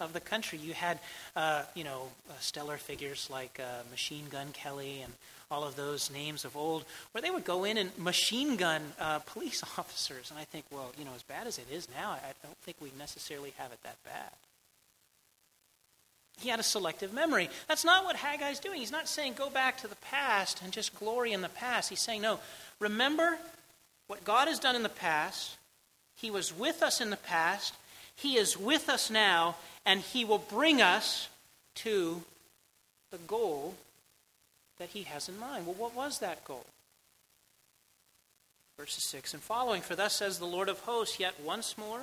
of 0.00 0.14
the 0.14 0.20
country. 0.20 0.58
You 0.58 0.72
had, 0.72 0.98
uh, 1.36 1.64
you 1.74 1.84
know, 1.84 2.08
uh, 2.30 2.32
stellar 2.40 2.78
figures 2.78 3.28
like 3.30 3.60
uh, 3.60 3.82
Machine 3.90 4.24
Gun 4.30 4.46
Kelly 4.54 5.02
and 5.02 5.12
all 5.50 5.62
of 5.62 5.76
those 5.76 6.10
names 6.10 6.46
of 6.46 6.56
old, 6.56 6.86
where 7.10 7.20
they 7.20 7.30
would 7.30 7.44
go 7.44 7.64
in 7.64 7.76
and 7.76 7.90
machine 7.98 8.56
gun 8.56 8.80
uh, 8.98 9.18
police 9.26 9.62
officers. 9.76 10.30
And 10.30 10.40
I 10.40 10.44
think, 10.44 10.64
well, 10.70 10.90
you 10.98 11.04
know, 11.04 11.10
as 11.14 11.22
bad 11.22 11.46
as 11.46 11.58
it 11.58 11.66
is 11.70 11.86
now, 11.94 12.12
I 12.12 12.32
don't 12.42 12.56
think 12.62 12.78
we 12.80 12.90
necessarily 12.98 13.52
have 13.58 13.72
it 13.72 13.82
that 13.82 14.02
bad. 14.04 14.32
He 16.40 16.48
had 16.48 16.60
a 16.60 16.62
selective 16.62 17.12
memory. 17.12 17.50
That's 17.68 17.84
not 17.84 18.06
what 18.06 18.16
Haggai's 18.16 18.58
doing. 18.58 18.80
He's 18.80 18.90
not 18.90 19.06
saying 19.06 19.34
go 19.34 19.50
back 19.50 19.76
to 19.82 19.86
the 19.86 19.96
past 19.96 20.62
and 20.62 20.72
just 20.72 20.98
glory 20.98 21.34
in 21.34 21.42
the 21.42 21.50
past. 21.50 21.90
He's 21.90 22.00
saying, 22.00 22.22
no, 22.22 22.40
remember 22.80 23.36
what 24.12 24.24
God 24.24 24.46
has 24.46 24.58
done 24.58 24.76
in 24.76 24.82
the 24.82 24.90
past. 24.90 25.56
He 26.16 26.30
was 26.30 26.54
with 26.54 26.82
us 26.82 27.00
in 27.00 27.08
the 27.08 27.16
past. 27.16 27.72
He 28.14 28.36
is 28.36 28.58
with 28.58 28.90
us 28.90 29.08
now, 29.08 29.56
and 29.86 30.00
He 30.00 30.22
will 30.22 30.36
bring 30.36 30.82
us 30.82 31.30
to 31.76 32.20
the 33.10 33.16
goal 33.16 33.74
that 34.78 34.90
He 34.90 35.04
has 35.04 35.30
in 35.30 35.38
mind. 35.38 35.64
Well, 35.64 35.76
what 35.78 35.96
was 35.96 36.18
that 36.18 36.44
goal? 36.44 36.66
Verses 38.78 39.02
6 39.04 39.32
and 39.32 39.42
following 39.42 39.80
For 39.80 39.96
thus 39.96 40.16
says 40.16 40.38
the 40.38 40.44
Lord 40.44 40.68
of 40.68 40.80
hosts, 40.80 41.18
yet 41.18 41.40
once 41.42 41.78
more 41.78 42.02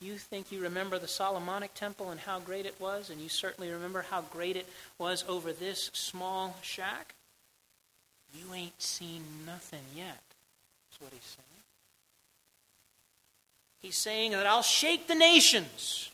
you 0.00 0.14
think 0.18 0.52
you 0.52 0.60
remember 0.60 0.98
the 0.98 1.08
Solomonic 1.08 1.74
temple 1.74 2.10
and 2.10 2.20
how 2.20 2.38
great 2.38 2.66
it 2.66 2.78
was, 2.78 3.10
and 3.10 3.20
you 3.20 3.28
certainly 3.28 3.70
remember 3.70 4.02
how 4.02 4.22
great 4.22 4.56
it 4.56 4.66
was 4.98 5.24
over 5.28 5.52
this 5.52 5.90
small 5.94 6.56
shack, 6.62 7.14
you 8.34 8.52
ain't 8.54 8.80
seen 8.80 9.22
nothing 9.46 9.80
yet. 9.94 10.20
That's 10.90 11.00
what 11.00 11.12
he's 11.12 11.22
saying. 11.22 11.46
He's 13.80 13.96
saying 13.96 14.32
that 14.32 14.46
I'll 14.46 14.62
shake 14.62 15.06
the 15.06 15.14
nations. 15.14 16.10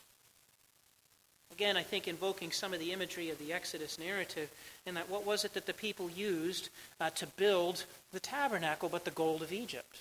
Again, 1.51 1.75
I 1.75 1.83
think 1.83 2.07
invoking 2.07 2.51
some 2.51 2.73
of 2.73 2.79
the 2.79 2.93
imagery 2.93 3.29
of 3.29 3.37
the 3.37 3.53
Exodus 3.53 3.99
narrative, 3.99 4.49
in 4.85 4.95
that 4.95 5.09
what 5.09 5.25
was 5.25 5.45
it 5.45 5.53
that 5.53 5.65
the 5.65 5.73
people 5.73 6.09
used 6.09 6.69
uh, 6.99 7.09
to 7.11 7.27
build 7.27 7.85
the 8.11 8.19
tabernacle 8.19 8.89
but 8.89 9.05
the 9.05 9.11
gold 9.11 9.41
of 9.41 9.51
Egypt? 9.51 9.97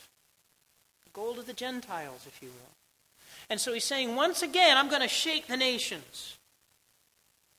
The 1.04 1.10
gold 1.12 1.38
of 1.38 1.46
the 1.46 1.52
Gentiles, 1.52 2.26
if 2.26 2.42
you 2.42 2.48
will. 2.48 2.81
And 3.50 3.60
so 3.60 3.72
he's 3.72 3.84
saying, 3.84 4.14
once 4.16 4.42
again, 4.42 4.76
I'm 4.76 4.88
going 4.88 5.02
to 5.02 5.08
shake 5.08 5.46
the 5.46 5.56
nations. 5.56 6.36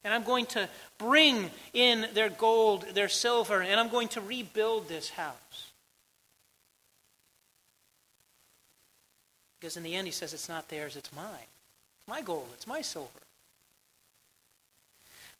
And 0.03 0.13
I'm 0.13 0.23
going 0.23 0.45
to 0.47 0.67
bring 0.97 1.49
in 1.73 2.07
their 2.13 2.29
gold, 2.29 2.85
their 2.93 3.09
silver, 3.09 3.61
and 3.61 3.79
I'm 3.79 3.89
going 3.89 4.09
to 4.09 4.21
rebuild 4.21 4.89
this 4.89 5.09
house. 5.09 5.71
Because 9.59 9.77
in 9.77 9.83
the 9.83 9.95
end, 9.95 10.07
he 10.07 10.11
says, 10.11 10.33
it's 10.33 10.49
not 10.49 10.67
theirs, 10.67 10.97
it's 10.97 11.13
mine. 11.15 11.25
It's 11.99 12.07
my 12.07 12.21
gold, 12.21 12.49
it's 12.53 12.67
my 12.67 12.81
silver. 12.81 13.07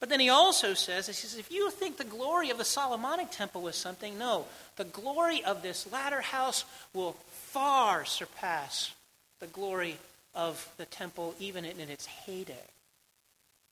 But 0.00 0.08
then 0.08 0.20
he 0.20 0.30
also 0.30 0.74
says, 0.74 1.06
he 1.06 1.12
says, 1.12 1.38
if 1.38 1.50
you 1.50 1.70
think 1.70 1.96
the 1.96 2.04
glory 2.04 2.50
of 2.50 2.58
the 2.58 2.64
Solomonic 2.64 3.30
temple 3.30 3.62
was 3.62 3.76
something, 3.76 4.18
no, 4.18 4.46
the 4.76 4.84
glory 4.84 5.44
of 5.44 5.62
this 5.62 5.90
latter 5.92 6.20
house 6.20 6.64
will 6.92 7.16
far 7.30 8.04
surpass 8.04 8.92
the 9.40 9.46
glory 9.46 9.98
of 10.34 10.68
the 10.76 10.84
temple, 10.84 11.34
even 11.38 11.64
in 11.64 11.88
its 11.88 12.06
heyday, 12.06 12.68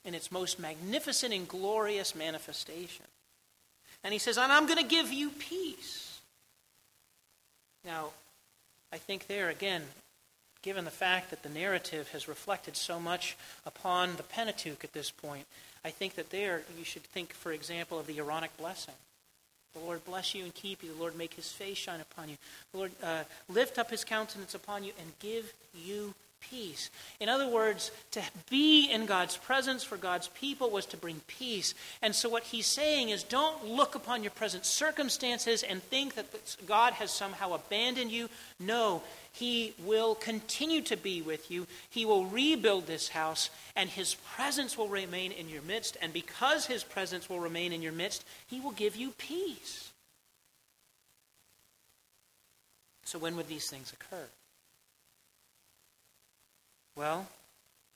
in 0.05 0.15
its 0.15 0.31
most 0.31 0.59
magnificent 0.59 1.33
and 1.33 1.49
glorious 1.49 2.15
manifestation. 2.15 3.07
And 4.05 4.13
he 4.13 4.19
says, 4.19 4.39
And 4.39 4.53
I'm 4.53 4.67
going 4.67 4.83
to 4.83 4.89
give 4.89 5.13
you 5.13 5.31
peace. 5.31 6.21
Now, 7.85 8.11
I 8.93 8.99
think 8.99 9.27
there 9.27 9.49
again, 9.49 9.83
given 10.63 10.85
the 10.85 10.91
fact 10.91 11.31
that 11.31 11.43
the 11.43 11.49
narrative 11.49 12.09
has 12.13 12.29
reflected 12.29 12.77
so 12.77 13.01
much 13.01 13.37
upon 13.67 14.17
the 14.17 14.23
Pentateuch 14.23 14.85
at 14.85 14.93
this 14.93 15.11
point, 15.11 15.47
I 15.85 15.91
think 15.91 16.15
that 16.15 16.31
there 16.31 16.63
you 16.79 16.85
should 16.85 17.03
think, 17.03 17.33
for 17.33 17.53
example, 17.53 17.99
of 17.99 18.07
the 18.07 18.19
Aaronic 18.19 18.57
blessing. 18.57 18.95
The 19.75 19.81
Lord 19.81 20.05
bless 20.05 20.35
you 20.35 20.45
and 20.45 20.55
keep 20.55 20.83
you. 20.83 20.93
The 20.93 21.01
Lord 21.01 21.17
make 21.17 21.35
his 21.35 21.51
face 21.51 21.79
shine 21.79 22.01
upon 22.01 22.29
you. 22.29 22.37
The 22.73 22.79
Lord 22.79 22.93
uh, 23.03 23.25
lift 23.49 23.79
up 23.79 23.91
his 23.91 24.05
countenance 24.05 24.55
upon 24.55 24.85
you 24.85 24.93
and 25.01 25.13
give 25.19 25.53
you 25.75 26.15
peace. 26.51 26.91
In 27.21 27.29
other 27.29 27.49
words, 27.49 27.91
to 28.13 28.23
be 28.51 28.91
in 28.91 29.07
God's 29.07 29.37
presence 29.37 29.83
for 29.85 29.97
God's 29.97 30.29
people 30.29 30.71
was 30.71 30.87
to 30.87 30.97
bring 30.97 31.21
peace. 31.27 31.75
And 32.03 32.15
so, 32.15 32.29
what 32.29 32.43
he's 32.43 32.67
saying 32.67 33.11
is 33.11 33.23
don't 33.23 33.67
look 33.67 33.95
upon 33.95 34.23
your 34.23 34.31
present 34.33 34.67
circumstances 34.67 35.63
and 35.63 35.83
think 35.83 36.15
that 36.15 36.27
God 36.67 36.93
has 36.95 37.11
somehow 37.11 37.55
abandoned 37.55 38.11
you. 38.11 38.29
No, 38.61 39.03
he 39.33 39.75
will 39.85 40.15
continue 40.15 40.83
to 40.83 40.97
be 40.97 41.23
with 41.23 41.51
you. 41.51 41.67
He 41.89 42.05
will 42.05 42.27
rebuild 42.27 42.87
this 42.87 43.09
house, 43.09 43.51
and 43.75 43.89
his 43.89 44.15
presence 44.37 44.77
will 44.77 44.89
remain 44.89 45.33
in 45.33 45.49
your 45.49 45.63
midst. 45.63 45.97
And 46.03 46.13
because 46.13 46.67
his 46.67 46.85
presence 46.85 47.29
will 47.29 47.41
remain 47.41 47.73
in 47.73 47.83
your 47.83 47.93
midst, 47.93 48.25
he 48.47 48.61
will 48.61 48.73
give 48.73 48.97
you 48.97 49.13
peace. 49.13 49.91
So, 53.05 53.19
when 53.19 53.37
would 53.37 53.49
these 53.49 53.69
things 53.69 53.93
occur? 53.93 54.27
Well, 56.95 57.27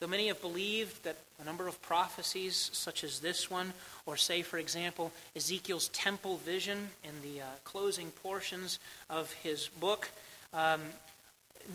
though 0.00 0.06
many 0.06 0.28
have 0.28 0.40
believed 0.40 1.04
that 1.04 1.16
a 1.40 1.44
number 1.44 1.68
of 1.68 1.80
prophecies, 1.82 2.70
such 2.72 3.04
as 3.04 3.20
this 3.20 3.50
one, 3.50 3.72
or 4.06 4.16
say, 4.16 4.42
for 4.42 4.58
example, 4.58 5.12
Ezekiel's 5.34 5.88
temple 5.88 6.38
vision 6.38 6.88
in 7.04 7.10
the 7.22 7.42
uh, 7.42 7.46
closing 7.64 8.10
portions 8.10 8.78
of 9.10 9.32
his 9.34 9.68
book, 9.68 10.08
um, 10.54 10.80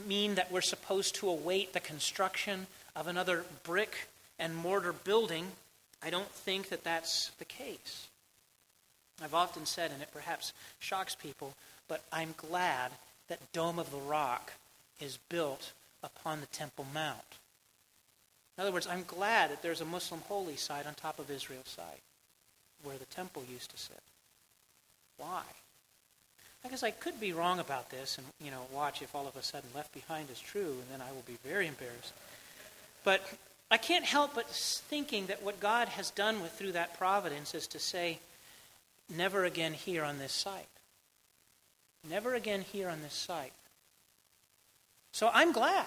mean 0.08 0.36
that 0.36 0.52
we're 0.52 0.62
supposed 0.62 1.16
to 1.16 1.30
await 1.30 1.74
the 1.74 1.80
construction 1.80 2.66
of 2.96 3.08
another 3.08 3.46
brick 3.64 4.08
and 4.40 4.56
mortar 4.56 4.94
building, 4.94 5.48
I 6.04 6.10
don't 6.10 6.30
think 6.30 6.70
that 6.70 6.84
that's 6.84 7.30
the 7.38 7.46
case. 7.46 8.08
I've 9.24 9.36
often 9.36 9.66
said, 9.66 9.92
and 9.92 10.02
it 10.02 10.10
perhaps 10.12 10.54
shocks 10.80 11.14
people, 11.14 11.54
but 11.88 12.04
I'm 12.12 12.34
glad 12.38 12.92
that 13.28 13.52
Dome 13.54 13.78
of 13.78 13.92
the 13.92 13.98
Rock 13.98 14.54
is 15.00 15.20
built 15.30 15.74
upon 16.04 16.42
the 16.42 16.48
Temple 16.48 16.86
Mount. 16.94 17.38
In 18.58 18.62
other 18.62 18.72
words, 18.72 18.88
I'm 18.88 19.04
glad 19.08 19.52
that 19.52 19.62
there's 19.62 19.82
a 19.82 19.86
Muslim 19.86 20.22
holy 20.28 20.56
site 20.56 20.86
on 20.86 20.94
top 20.94 21.20
of 21.20 21.32
Israel's 21.32 21.70
site 21.70 22.02
where 22.84 22.98
the 22.98 23.06
temple 23.06 23.44
used 23.52 23.72
to 23.72 23.78
sit. 23.78 24.02
Why? 25.18 25.44
I 26.64 26.70
guess 26.70 26.84
I 26.84 26.92
could 26.92 27.20
be 27.20 27.34
wrong 27.34 27.60
about 27.60 27.90
this 27.90 28.18
and, 28.18 28.28
you 28.44 28.52
know, 28.52 28.62
watch 28.74 29.02
if 29.02 29.16
all 29.16 29.28
of 29.28 29.36
a 29.36 29.44
sudden 29.44 29.70
left 29.76 29.94
behind 29.94 30.30
is 30.30 30.40
true, 30.40 30.76
and 30.80 30.86
then 30.92 31.02
I 31.02 31.12
will 31.12 31.24
be 31.26 31.38
very 31.44 31.68
embarrassed. 31.68 32.14
But 33.04 33.22
I 33.72 33.78
can't 33.78 34.06
help 34.06 34.36
but 34.36 34.48
thinking 34.50 35.28
that 35.28 35.42
what 35.42 35.60
God 35.60 35.88
has 35.90 36.12
done 36.12 36.42
with 36.42 36.52
through 36.52 36.74
that 36.74 36.98
providence 36.98 37.56
is 37.56 37.68
to 37.68 37.80
say, 37.80 38.20
never 39.10 39.46
again 39.46 39.74
here 39.74 40.04
on 40.04 40.20
this 40.20 40.34
site. 40.34 40.68
Never 42.08 42.36
again 42.36 42.62
here 42.62 42.90
on 42.90 43.02
this 43.02 43.14
site. 43.14 43.54
So 45.12 45.30
I'm 45.34 45.52
glad 45.52 45.86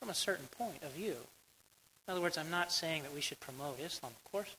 from 0.00 0.10
a 0.10 0.14
certain 0.14 0.46
point 0.46 0.82
of 0.82 0.92
view. 0.92 1.16
In 2.06 2.12
other 2.12 2.20
words, 2.20 2.38
I'm 2.38 2.50
not 2.50 2.72
saying 2.72 3.02
that 3.02 3.14
we 3.14 3.20
should 3.20 3.40
promote 3.40 3.80
Islam, 3.80 4.12
of 4.12 4.32
course. 4.32 4.54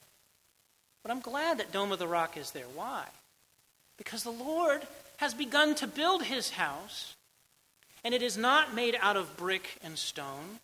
But 1.01 1.11
I'm 1.11 1.19
glad 1.19 1.57
that 1.59 1.71
Dome 1.71 1.91
of 1.91 1.99
the 1.99 2.07
Rock 2.07 2.37
is 2.37 2.51
there. 2.51 2.65
Why? 2.75 3.05
Because 3.97 4.23
the 4.23 4.31
Lord 4.31 4.81
has 5.17 5.33
begun 5.33 5.75
to 5.75 5.87
build 5.87 6.23
his 6.23 6.51
house, 6.51 7.15
and 8.03 8.13
it 8.13 8.21
is 8.21 8.37
not 8.37 8.73
made 8.73 8.97
out 9.01 9.17
of 9.17 9.35
brick 9.35 9.77
and 9.83 9.97
stone, 9.97 10.59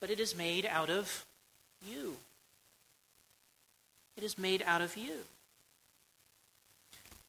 but 0.00 0.10
it 0.10 0.18
is 0.18 0.36
made 0.36 0.66
out 0.66 0.90
of 0.90 1.24
you. 1.86 2.16
It 4.16 4.24
is 4.24 4.38
made 4.38 4.62
out 4.66 4.82
of 4.82 4.96
you. 4.96 5.18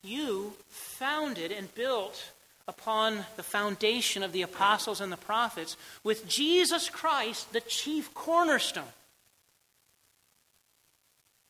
You 0.01 0.53
founded 0.69 1.51
and 1.51 1.73
built 1.75 2.31
upon 2.67 3.25
the 3.35 3.43
foundation 3.43 4.23
of 4.23 4.31
the 4.31 4.41
apostles 4.41 5.01
and 5.01 5.11
the 5.11 5.17
prophets, 5.17 5.75
with 6.03 6.27
Jesus 6.27 6.89
Christ, 6.89 7.51
the 7.53 7.61
chief 7.61 8.13
cornerstone. 8.13 8.83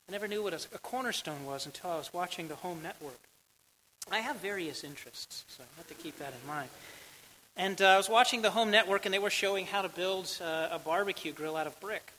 I 0.10 0.12
never 0.12 0.28
knew 0.28 0.44
what 0.44 0.54
a 0.54 0.80
cornerstone 0.80 1.46
was 1.46 1.66
until 1.66 1.92
I 1.92 1.98
was 1.98 2.14
watching 2.14 2.48
the 2.48 2.56
home 2.56 2.82
network. 2.84 3.20
I 4.12 4.20
have 4.20 4.38
various 4.38 4.84
interests, 4.84 5.46
so 5.48 5.64
I 5.64 5.78
have 5.78 5.88
to 5.88 5.94
keep 5.94 6.18
that 6.18 6.34
in 6.42 6.48
mind. 6.48 6.70
And 7.56 7.82
uh, 7.82 7.90
I 7.90 7.98
was 7.98 8.10
watching 8.10 8.42
the 8.42 8.52
home 8.52 8.72
network, 8.72 9.06
and 9.06 9.14
they 9.14 9.20
were 9.20 9.30
showing 9.30 9.66
how 9.66 9.82
to 9.82 9.90
build 9.90 10.30
uh, 10.44 10.70
a 10.72 10.80
barbecue 10.80 11.32
grill 11.32 11.56
out 11.56 11.68
of 11.68 11.80
brick. 11.80 12.12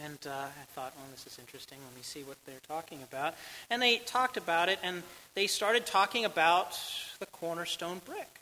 And 0.00 0.18
uh, 0.26 0.30
I 0.30 0.64
thought, 0.74 0.94
well, 0.96 1.06
this 1.10 1.26
is 1.26 1.38
interesting. 1.38 1.78
Let 1.84 1.94
me 1.94 2.02
see 2.02 2.22
what 2.22 2.38
they're 2.46 2.54
talking 2.66 3.02
about. 3.02 3.34
And 3.68 3.82
they 3.82 3.98
talked 3.98 4.36
about 4.36 4.68
it, 4.68 4.78
and 4.82 5.02
they 5.34 5.46
started 5.46 5.84
talking 5.84 6.24
about 6.24 6.78
the 7.18 7.26
cornerstone 7.26 8.00
brick. 8.06 8.40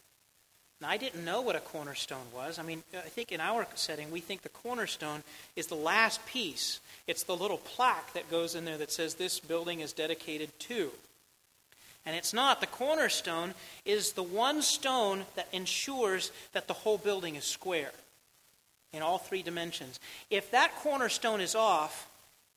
Now, 0.81 0.89
I 0.89 0.97
didn't 0.97 1.25
know 1.25 1.43
what 1.43 1.57
a 1.57 1.61
cornerstone 1.61 2.25
was. 2.35 2.59
I 2.59 2.63
mean, 2.63 2.83
I 2.95 3.09
think 3.09 3.33
in 3.33 3.41
our 3.41 3.67
setting, 3.75 4.11
we 4.11 4.21
think 4.21 4.43
the 4.43 4.49
cornerstone 4.49 5.23
is 5.57 5.67
the 5.67 5.75
last 5.75 6.25
piece. 6.25 6.81
It's 7.07 7.25
the 7.25 7.37
little 7.37 7.59
plaque 7.59 8.13
that 8.15 8.31
goes 8.31 8.55
in 8.55 8.65
there 8.65 8.79
that 8.79 8.93
says 8.93 9.15
this 9.15 9.41
building 9.41 9.81
is 9.81 9.93
dedicated 9.93 10.57
to. 10.61 10.91
And 12.07 12.17
it's 12.17 12.33
not. 12.33 12.61
The 12.61 12.67
cornerstone 12.67 13.53
is 13.85 14.13
the 14.13 14.23
one 14.23 14.63
stone 14.63 15.25
that 15.35 15.49
ensures 15.53 16.33
that 16.53 16.67
the 16.67 16.75
whole 16.75 16.97
building 16.97 17.35
is 17.35 17.45
square 17.45 17.93
in 18.92 19.03
all 19.03 19.18
three 19.18 19.42
dimensions. 19.42 20.00
If 20.31 20.50
that 20.50 20.74
cornerstone 20.76 21.40
is 21.40 21.55
off, 21.55 22.09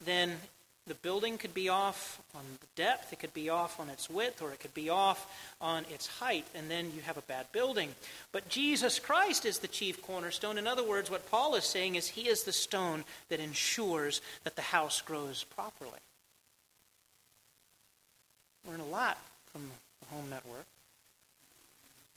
then 0.03 0.37
the 0.85 0.95
building 0.95 1.37
could 1.37 1.53
be 1.53 1.69
off 1.69 2.21
on 2.35 2.41
the 2.59 2.67
depth, 2.75 3.13
it 3.13 3.19
could 3.19 3.33
be 3.33 3.49
off 3.49 3.79
on 3.79 3.89
its 3.89 4.09
width, 4.09 4.41
or 4.41 4.51
it 4.51 4.59
could 4.59 4.73
be 4.73 4.89
off 4.89 5.31
on 5.61 5.85
its 5.89 6.07
height, 6.07 6.45
and 6.53 6.69
then 6.69 6.91
you 6.93 7.01
have 7.01 7.17
a 7.17 7.21
bad 7.21 7.45
building. 7.53 7.95
But 8.33 8.49
Jesus 8.49 8.99
Christ 8.99 9.45
is 9.45 9.59
the 9.59 9.67
chief 9.69 10.01
cornerstone. 10.01 10.57
In 10.57 10.67
other 10.67 10.83
words, 10.83 11.09
what 11.09 11.29
Paul 11.31 11.55
is 11.55 11.63
saying 11.63 11.95
is 11.95 12.07
he 12.07 12.27
is 12.27 12.43
the 12.43 12.51
stone 12.51 13.05
that 13.29 13.39
ensures 13.39 14.21
that 14.43 14.57
the 14.57 14.61
house 14.61 15.01
grows 15.01 15.45
properly. 15.45 15.99
Learn 18.67 18.81
a 18.81 18.85
lot 18.85 19.17
from 19.51 19.69
the 20.01 20.15
home 20.15 20.29
network. 20.29 20.65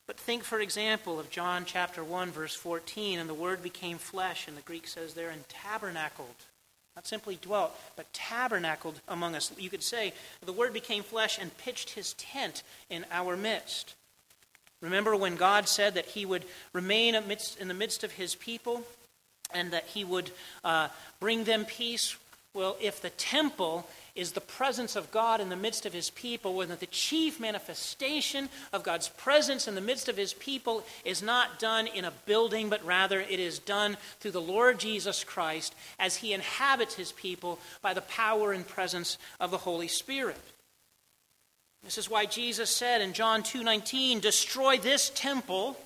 But 0.07 0.19
think, 0.19 0.45
for 0.45 0.61
example, 0.61 1.19
of 1.19 1.31
John 1.31 1.65
chapter 1.65 2.05
1, 2.05 2.31
verse 2.31 2.55
14, 2.55 3.19
and 3.19 3.29
the 3.29 3.35
Word 3.35 3.63
became 3.63 3.99
flesh, 3.99 4.47
and 4.47 4.57
the 4.57 4.63
Greek 4.63 4.87
says 4.87 5.15
there, 5.15 5.31
and 5.31 5.49
tabernacled 5.49 6.37
not 6.97 7.07
simply 7.07 7.39
dwelt, 7.43 7.79
but 7.95 8.13
tabernacled 8.15 9.01
among 9.07 9.35
us. 9.35 9.53
You 9.59 9.69
could 9.69 9.83
say 9.83 10.15
the 10.45 10.53
Word 10.53 10.73
became 10.73 11.03
flesh 11.03 11.39
and 11.39 11.57
pitched 11.59 11.91
his 11.91 12.15
tent 12.15 12.63
in 12.89 13.05
our 13.13 13.37
midst. 13.37 13.95
Remember 14.81 15.15
when 15.15 15.37
God 15.37 15.69
said 15.69 15.95
that 15.95 16.07
he 16.07 16.25
would 16.25 16.47
remain 16.73 17.15
amidst, 17.15 17.61
in 17.61 17.69
the 17.69 17.75
midst 17.75 18.03
of 18.03 18.13
his 18.13 18.35
people 18.35 18.83
and 19.53 19.73
that 19.73 19.85
he 19.87 20.05
would 20.05 20.31
uh, 20.65 20.89
bring 21.21 21.45
them 21.45 21.67
peace? 21.67 22.17
Well, 22.55 22.79
if 22.81 23.03
the 23.03 23.11
temple 23.11 23.87
is 24.17 24.33
the 24.33 24.41
presence 24.41 24.97
of 24.97 25.13
God 25.13 25.41
in 25.41 25.51
the 25.51 25.57
midst 25.57 25.87
of 25.87 25.93
his 25.93 26.11
people, 26.11 26.55
when 26.55 26.69
the 26.69 26.87
chief 26.87 27.39
manifestation 27.39 28.49
of 28.73 28.83
God's 28.83 29.09
presence 29.11 29.69
in 29.69 29.75
the 29.75 29.81
midst 29.81 30.09
of 30.09 30.17
his 30.17 30.33
people 30.33 30.85
is 31.05 31.23
not 31.23 31.59
done 31.59 31.87
in 31.87 32.05
a 32.05 32.11
building, 32.11 32.69
but 32.69 32.85
rather 32.85 33.21
it 33.21 33.39
is 33.39 33.59
done 33.59 33.97
through 34.19 34.33
the 34.33 34.41
Lord 34.41 34.81
Jesus 34.81 35.23
Christ 35.23 35.75
as 35.99 36.17
he 36.17 36.33
inhabits 36.33 36.95
his 36.95 37.13
people 37.13 37.59
by 37.83 37.95
the 37.95 38.01
power 38.01 38.53
and 38.53 38.67
presence 38.67 39.19
of 39.39 39.51
the 39.51 39.59
Holy 39.59 39.89
Spirit. 39.89 40.41
This 41.83 41.99
is 41.99 42.11
why 42.11 42.27
Jesus 42.27 42.75
said 42.75 43.01
in 43.01 43.13
John 43.13 43.43
2:19, 43.43 44.19
"Destroy 44.19 44.79
this 44.79 45.11
temple, 45.15 45.79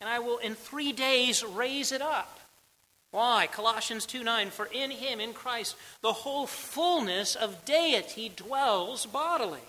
and 0.00 0.10
I 0.10 0.18
will 0.18 0.38
in 0.38 0.56
3 0.56 0.90
days 0.92 1.44
raise 1.44 1.92
it 1.92 2.02
up." 2.02 2.40
Why? 3.16 3.46
Colossians 3.50 4.04
2 4.04 4.22
9, 4.22 4.50
for 4.50 4.66
in 4.66 4.90
him, 4.90 5.20
in 5.20 5.32
Christ, 5.32 5.74
the 6.02 6.12
whole 6.12 6.46
fullness 6.46 7.34
of 7.34 7.64
deity 7.64 8.28
dwells 8.28 9.06
bodily. 9.06 9.66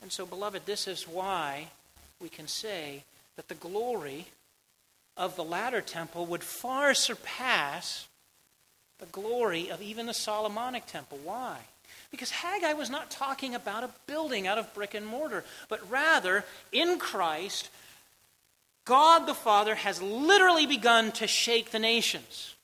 And 0.00 0.12
so, 0.12 0.24
beloved, 0.24 0.66
this 0.66 0.86
is 0.86 1.08
why 1.08 1.70
we 2.20 2.28
can 2.28 2.46
say 2.46 3.02
that 3.34 3.48
the 3.48 3.56
glory 3.56 4.28
of 5.16 5.34
the 5.34 5.42
latter 5.42 5.80
temple 5.80 6.24
would 6.26 6.44
far 6.44 6.94
surpass 6.94 8.06
the 9.00 9.06
glory 9.06 9.72
of 9.72 9.82
even 9.82 10.06
the 10.06 10.14
Solomonic 10.14 10.86
temple. 10.86 11.18
Why? 11.24 11.56
Because 12.12 12.30
Haggai 12.30 12.74
was 12.74 12.90
not 12.90 13.10
talking 13.10 13.56
about 13.56 13.82
a 13.82 13.90
building 14.06 14.46
out 14.46 14.58
of 14.58 14.72
brick 14.72 14.94
and 14.94 15.04
mortar, 15.04 15.42
but 15.68 15.90
rather, 15.90 16.44
in 16.70 17.00
Christ, 17.00 17.70
God 18.90 19.26
the 19.28 19.34
Father 19.34 19.76
has 19.76 20.02
literally 20.02 20.66
begun 20.66 21.12
to 21.12 21.28
shake 21.28 21.70
the 21.70 21.78
nations. 21.78 22.56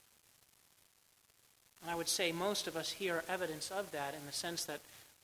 And 1.80 1.88
I 1.88 1.94
would 1.94 2.08
say 2.08 2.32
most 2.32 2.66
of 2.66 2.76
us 2.76 2.90
here 2.90 3.14
are 3.14 3.24
evidence 3.28 3.70
of 3.70 3.92
that 3.92 4.12
in 4.12 4.26
the 4.26 4.32
sense 4.32 4.64
that 4.64 4.80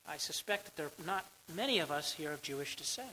I 0.07 0.15
suspect 0.15 0.63
that 0.63 0.77
there 0.77 0.85
are 0.85 1.05
not 1.05 1.25
many 1.53 1.79
of 1.79 1.91
us 1.91 2.13
here 2.13 2.31
of 2.31 2.41
Jewish 2.41 2.77
descent. 2.77 3.09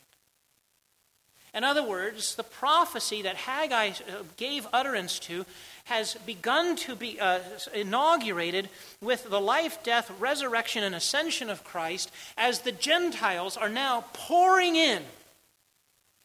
In 1.52 1.64
other 1.64 1.82
words, 1.82 2.36
the 2.36 2.44
prophecy 2.44 3.22
that 3.22 3.34
Haggai 3.34 3.88
uh, 3.88 4.22
gave 4.36 4.68
utterance 4.72 5.18
to 5.20 5.44
has 5.86 6.14
begun 6.24 6.76
to 6.76 6.94
be 6.94 7.18
uh, 7.18 7.40
inaugurated 7.74 8.68
with 9.02 9.28
the 9.28 9.40
life, 9.40 9.82
death, 9.82 10.12
resurrection, 10.20 10.84
and 10.84 10.94
ascension 10.94 11.50
of 11.50 11.64
Christ 11.64 12.12
as 12.38 12.60
the 12.60 12.70
Gentiles 12.70 13.56
are 13.56 13.68
now 13.68 14.04
pouring 14.12 14.76
in 14.76 15.02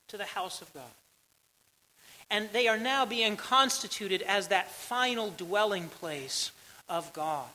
to 0.10 0.18
the 0.18 0.26
house 0.26 0.62
of 0.62 0.72
God. 0.72 0.84
And 2.30 2.50
they 2.52 2.68
are 2.68 2.78
now 2.78 3.06
being 3.06 3.38
constituted 3.38 4.22
as 4.24 4.48
that 4.48 4.72
final 4.72 5.30
dwelling 5.30 5.90
place 5.90 6.52
of 6.90 7.14
God. 7.14 7.48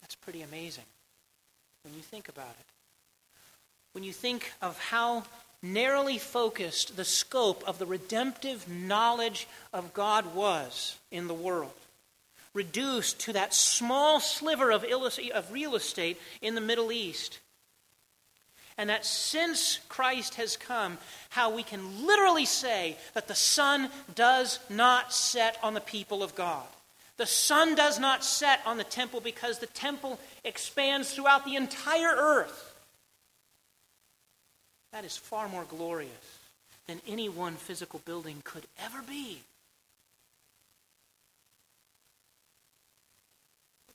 That's 0.00 0.14
pretty 0.14 0.42
amazing 0.42 0.84
when 1.84 1.94
you 1.94 2.00
think 2.00 2.28
about 2.28 2.54
it. 2.58 2.66
When 3.92 4.04
you 4.04 4.12
think 4.12 4.52
of 4.62 4.78
how 4.78 5.24
narrowly 5.62 6.18
focused 6.18 6.96
the 6.96 7.04
scope 7.04 7.62
of 7.66 7.78
the 7.78 7.86
redemptive 7.86 8.68
knowledge 8.68 9.46
of 9.72 9.92
God 9.92 10.34
was 10.34 10.96
in 11.10 11.28
the 11.28 11.34
world, 11.34 11.72
reduced 12.54 13.20
to 13.20 13.32
that 13.34 13.54
small 13.54 14.20
sliver 14.20 14.70
of, 14.70 14.84
real 15.50 15.74
estate 15.76 16.20
in 16.40 16.54
the 16.54 16.60
Middle 16.60 16.90
East 16.92 17.38
and 18.80 18.88
that 18.88 19.04
since 19.04 19.78
Christ 19.90 20.36
has 20.36 20.56
come, 20.56 20.96
how 21.28 21.54
we 21.54 21.62
can 21.62 22.06
literally 22.06 22.46
say 22.46 22.96
that 23.12 23.28
the 23.28 23.34
sun 23.34 23.90
does 24.14 24.58
not 24.70 25.12
set 25.12 25.58
on 25.62 25.74
the 25.74 25.82
people 25.82 26.22
of 26.22 26.34
God. 26.34 26.64
The 27.18 27.26
sun 27.26 27.74
does 27.74 27.98
not 28.00 28.24
set 28.24 28.60
on 28.64 28.78
the 28.78 28.84
temple 28.84 29.20
because 29.20 29.58
the 29.58 29.66
temple 29.66 30.18
expands 30.44 31.12
throughout 31.12 31.44
the 31.44 31.56
entire 31.56 32.16
earth. 32.16 32.74
That 34.92 35.04
is 35.04 35.14
far 35.14 35.46
more 35.46 35.64
glorious 35.64 36.38
than 36.86 37.02
any 37.06 37.28
one 37.28 37.56
physical 37.56 38.00
building 38.06 38.40
could 38.44 38.64
ever 38.82 39.02
be. 39.02 39.40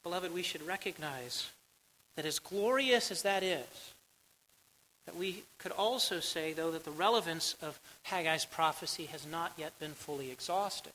Beloved, 0.03 0.31
we 0.31 0.43
should 0.43 0.61
recognize 0.61 1.49
that 2.15 2.27
as 2.27 2.37
glorious 2.37 3.09
as 3.09 3.23
that 3.23 3.41
is, 3.41 3.94
that 5.05 5.15
we 5.15 5.43
could 5.59 5.71
also 5.71 6.19
say, 6.19 6.53
though, 6.53 6.71
that 6.71 6.83
the 6.83 6.91
relevance 6.91 7.55
of 7.61 7.79
Haggai's 8.07 8.45
prophecy 8.45 9.05
has 9.05 9.25
not 9.25 9.53
yet 9.57 9.77
been 9.79 9.93
fully 9.93 10.31
exhausted. 10.31 10.93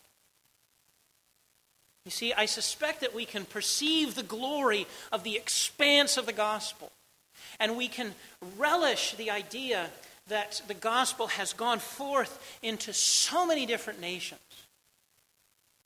You 2.04 2.10
see, 2.10 2.32
I 2.32 2.46
suspect 2.46 3.02
that 3.02 3.14
we 3.14 3.24
can 3.24 3.44
perceive 3.44 4.14
the 4.14 4.22
glory 4.22 4.86
of 5.12 5.22
the 5.22 5.36
expanse 5.36 6.16
of 6.16 6.26
the 6.26 6.32
gospel, 6.32 6.90
and 7.58 7.76
we 7.76 7.88
can 7.88 8.14
relish 8.56 9.14
the 9.14 9.30
idea 9.30 9.90
that 10.28 10.62
the 10.66 10.74
gospel 10.74 11.26
has 11.26 11.52
gone 11.52 11.78
forth 11.78 12.58
into 12.62 12.92
so 12.92 13.46
many 13.46 13.66
different 13.66 14.00
nations. 14.00 14.40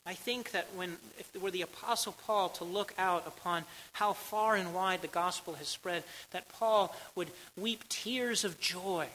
I 0.07 0.12
think 0.14 0.51
that 0.51 0.69
when, 0.75 0.99
if 1.19 1.35
it 1.35 1.40
were 1.40 1.51
the 1.51 1.62
Apostle 1.62 2.14
Paul 2.27 2.51
to 2.51 2.64
look 2.64 2.93
out 2.99 3.27
upon 3.27 3.64
how 3.93 4.12
far 4.12 4.55
and 4.55 4.75
wide 4.75 5.01
the 5.01 5.09
gospel 5.09 5.55
has 5.55 5.69
spread, 5.69 6.05
that 6.31 6.49
Paul 6.49 6.95
would 7.14 7.31
weep 7.57 7.88
tears 7.88 8.45
of 8.45 8.61
joy, 8.61 9.07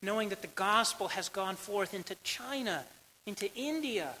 knowing 0.00 0.30
that 0.30 0.40
the 0.40 0.48
gospel 0.48 1.08
has 1.08 1.28
gone 1.28 1.56
forth 1.56 1.92
into 1.92 2.14
China, 2.24 2.84
into 3.26 3.52
India, 3.54 4.14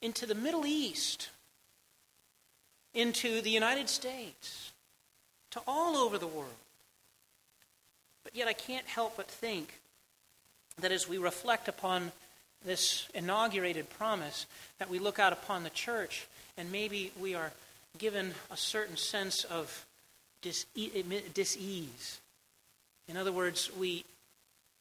into 0.00 0.26
the 0.26 0.34
Middle 0.34 0.66
East, 0.66 1.30
into 2.92 3.40
the 3.40 3.50
United 3.50 3.88
States, 3.88 4.72
to 5.52 5.60
all 5.66 5.96
over 5.96 6.18
the 6.18 6.26
world. 6.26 6.50
But 8.24 8.34
yet 8.34 8.48
I 8.48 8.52
can't 8.52 8.86
help 8.86 9.16
but 9.16 9.28
think 9.28 9.80
that 10.80 10.90
as 10.90 11.08
we 11.08 11.18
reflect 11.18 11.68
upon 11.68 12.10
this 12.64 13.08
inaugurated 13.14 13.88
promise 13.90 14.46
that 14.78 14.90
we 14.90 14.98
look 14.98 15.18
out 15.18 15.32
upon 15.32 15.62
the 15.62 15.70
church 15.70 16.26
and 16.56 16.70
maybe 16.70 17.12
we 17.20 17.34
are 17.34 17.52
given 17.98 18.32
a 18.50 18.56
certain 18.56 18.96
sense 18.96 19.44
of 19.44 19.86
dis 20.42 20.66
ease. 20.74 22.20
In 23.08 23.16
other 23.16 23.32
words, 23.32 23.70
we, 23.78 24.04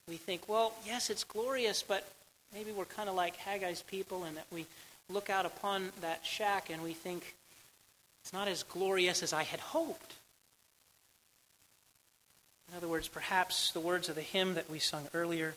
we 0.08 0.17
think, 0.17 0.48
well, 0.48 0.74
yes, 0.86 1.10
it's 1.10 1.24
glorious, 1.24 1.84
but 1.84 2.08
maybe 2.54 2.72
we're 2.72 2.86
kind 2.86 3.10
of 3.10 3.15
like 3.15 3.38
Haggai's 3.38 3.82
people 3.84 4.24
and 4.24 4.38
that 4.38 4.48
we 4.52 4.65
look 5.10 5.30
out 5.30 5.46
upon 5.46 5.91
that 6.02 6.26
shack 6.26 6.70
and 6.70 6.82
we 6.84 6.94
think, 6.94 7.36
it's 8.24 8.34
not 8.34 8.48
as 8.48 8.63
glorious 8.63 9.24
as 9.24 9.34
I 9.34 9.44
had 9.44 9.60
hoped. 9.60 10.13
In 12.70 12.78
other 12.78 12.88
words, 12.88 13.08
perhaps 13.08 13.72
the 13.72 13.80
words 13.80 14.08
of 14.10 14.15
the 14.15 14.22
hymn 14.22 14.54
that 14.54 14.70
we 14.70 14.80
sung 14.80 15.08
earlier 15.13 15.56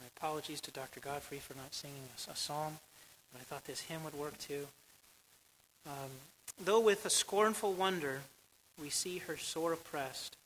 my 0.00 0.06
apologies 0.16 0.60
to 0.62 0.70
Dr. 0.70 1.00
Godfrey 1.00 1.38
for 1.38 1.54
not 1.54 1.74
singing 1.74 2.02
a, 2.30 2.36
psalm, 2.36 2.78
but 3.32 3.40
I 3.40 3.44
thought 3.44 3.64
this 3.66 3.82
hymn 3.82 4.02
would 4.04 4.14
work 4.14 4.38
too. 4.38 4.66
Um, 5.86 6.10
Though 6.62 6.80
with 6.80 7.06
a 7.06 7.10
scornful 7.10 7.72
wonder 7.72 8.20
we 8.80 8.90
see 8.90 9.18
her 9.18 9.36
sore 9.36 9.72
oppressed, 9.72 10.36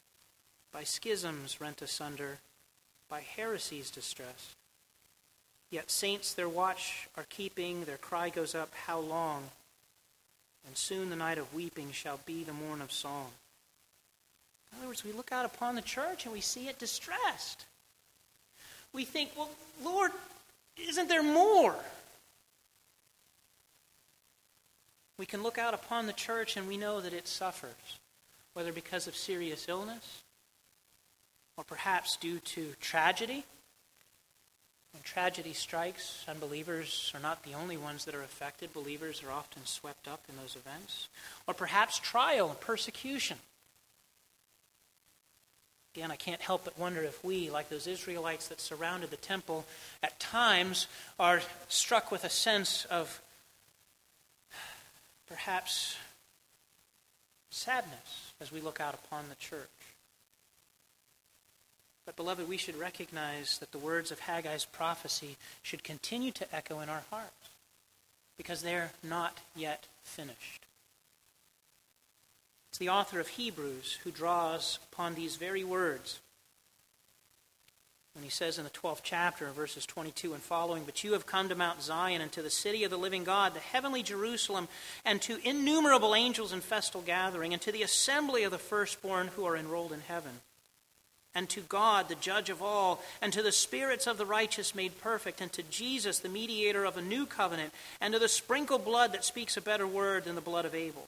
by 0.72 0.84
schisms 0.84 1.60
rent 1.60 1.82
asunder, 1.82 2.38
by 3.08 3.20
heresies 3.20 3.90
distressed. 3.90 4.54
Yet 5.70 5.90
saints 5.90 6.34
their 6.34 6.48
watch 6.48 7.08
are 7.16 7.26
keeping, 7.28 7.84
their 7.84 7.96
cry 7.96 8.28
goes 8.28 8.54
up, 8.54 8.72
How 8.86 8.98
long? 8.98 9.44
And 10.66 10.76
soon 10.76 11.10
the 11.10 11.16
night 11.16 11.38
of 11.38 11.52
weeping 11.54 11.90
shall 11.92 12.20
be 12.24 12.42
the 12.42 12.52
morn 12.52 12.80
of 12.80 12.92
song. 12.92 13.30
In 14.72 14.78
other 14.78 14.88
words, 14.88 15.04
we 15.04 15.12
look 15.12 15.30
out 15.30 15.44
upon 15.44 15.74
the 15.74 15.82
church 15.82 16.24
and 16.24 16.32
we 16.32 16.40
see 16.40 16.68
it 16.68 16.78
distressed. 16.78 17.66
We 18.94 19.04
think, 19.04 19.30
well, 19.36 19.50
Lord, 19.82 20.12
isn't 20.78 21.08
there 21.08 21.22
more? 21.22 21.74
We 25.18 25.26
can 25.26 25.42
look 25.42 25.58
out 25.58 25.74
upon 25.74 26.06
the 26.06 26.12
church 26.12 26.56
and 26.56 26.66
we 26.66 26.76
know 26.76 27.00
that 27.00 27.12
it 27.12 27.28
suffers, 27.28 27.98
whether 28.54 28.72
because 28.72 29.06
of 29.06 29.16
serious 29.16 29.68
illness 29.68 30.22
or 31.56 31.64
perhaps 31.64 32.16
due 32.16 32.38
to 32.38 32.72
tragedy. 32.80 33.44
When 34.92 35.02
tragedy 35.02 35.52
strikes, 35.52 36.24
unbelievers 36.28 37.10
are 37.14 37.20
not 37.20 37.42
the 37.42 37.54
only 37.54 37.76
ones 37.76 38.04
that 38.04 38.14
are 38.14 38.22
affected. 38.22 38.72
Believers 38.72 39.22
are 39.24 39.32
often 39.32 39.66
swept 39.66 40.06
up 40.06 40.22
in 40.28 40.36
those 40.36 40.56
events. 40.56 41.08
Or 41.48 41.54
perhaps 41.54 41.98
trial 41.98 42.48
and 42.48 42.60
persecution. 42.60 43.38
Again, 45.94 46.10
I 46.10 46.16
can't 46.16 46.40
help 46.40 46.64
but 46.64 46.76
wonder 46.76 47.02
if 47.02 47.22
we, 47.24 47.50
like 47.50 47.68
those 47.68 47.86
Israelites 47.86 48.48
that 48.48 48.60
surrounded 48.60 49.10
the 49.10 49.16
temple, 49.16 49.64
at 50.02 50.18
times 50.18 50.88
are 51.20 51.40
struck 51.68 52.10
with 52.10 52.24
a 52.24 52.30
sense 52.30 52.84
of 52.86 53.20
perhaps 55.28 55.96
sadness 57.50 58.32
as 58.40 58.50
we 58.50 58.60
look 58.60 58.80
out 58.80 58.94
upon 58.94 59.28
the 59.28 59.36
church. 59.36 59.68
But, 62.06 62.16
beloved, 62.16 62.48
we 62.48 62.56
should 62.56 62.76
recognize 62.76 63.58
that 63.58 63.70
the 63.70 63.78
words 63.78 64.10
of 64.10 64.20
Haggai's 64.20 64.64
prophecy 64.64 65.36
should 65.62 65.84
continue 65.84 66.32
to 66.32 66.54
echo 66.54 66.80
in 66.80 66.88
our 66.88 67.04
hearts 67.10 67.50
because 68.36 68.62
they're 68.62 68.90
not 69.02 69.38
yet 69.54 69.86
finished. 70.02 70.63
It's 72.74 72.78
the 72.80 72.88
author 72.88 73.20
of 73.20 73.28
Hebrews 73.28 74.00
who 74.02 74.10
draws 74.10 74.80
upon 74.90 75.14
these 75.14 75.36
very 75.36 75.62
words 75.62 76.18
when 78.14 78.24
he 78.24 78.30
says 78.30 78.58
in 78.58 78.64
the 78.64 78.70
12th 78.70 79.02
chapter, 79.04 79.48
verses 79.50 79.86
22 79.86 80.34
and 80.34 80.42
following, 80.42 80.82
But 80.84 81.04
you 81.04 81.12
have 81.12 81.24
come 81.24 81.48
to 81.48 81.54
Mount 81.54 81.82
Zion 81.82 82.20
and 82.20 82.32
to 82.32 82.42
the 82.42 82.50
city 82.50 82.82
of 82.82 82.90
the 82.90 82.96
living 82.96 83.22
God, 83.22 83.54
the 83.54 83.60
heavenly 83.60 84.02
Jerusalem, 84.02 84.66
and 85.04 85.22
to 85.22 85.38
innumerable 85.48 86.16
angels 86.16 86.52
in 86.52 86.60
festal 86.60 87.00
gathering, 87.00 87.52
and 87.52 87.62
to 87.62 87.70
the 87.70 87.84
assembly 87.84 88.42
of 88.42 88.50
the 88.50 88.58
firstborn 88.58 89.28
who 89.28 89.44
are 89.44 89.56
enrolled 89.56 89.92
in 89.92 90.00
heaven, 90.00 90.40
and 91.32 91.48
to 91.50 91.60
God, 91.60 92.08
the 92.08 92.16
judge 92.16 92.50
of 92.50 92.60
all, 92.60 93.04
and 93.22 93.32
to 93.34 93.42
the 93.44 93.52
spirits 93.52 94.08
of 94.08 94.18
the 94.18 94.26
righteous 94.26 94.74
made 94.74 95.00
perfect, 95.00 95.40
and 95.40 95.52
to 95.52 95.62
Jesus, 95.62 96.18
the 96.18 96.28
mediator 96.28 96.84
of 96.84 96.96
a 96.96 97.02
new 97.02 97.24
covenant, 97.24 97.72
and 98.00 98.14
to 98.14 98.18
the 98.18 98.26
sprinkled 98.26 98.84
blood 98.84 99.12
that 99.12 99.24
speaks 99.24 99.56
a 99.56 99.60
better 99.60 99.86
word 99.86 100.24
than 100.24 100.34
the 100.34 100.40
blood 100.40 100.64
of 100.64 100.74
Abel. 100.74 101.06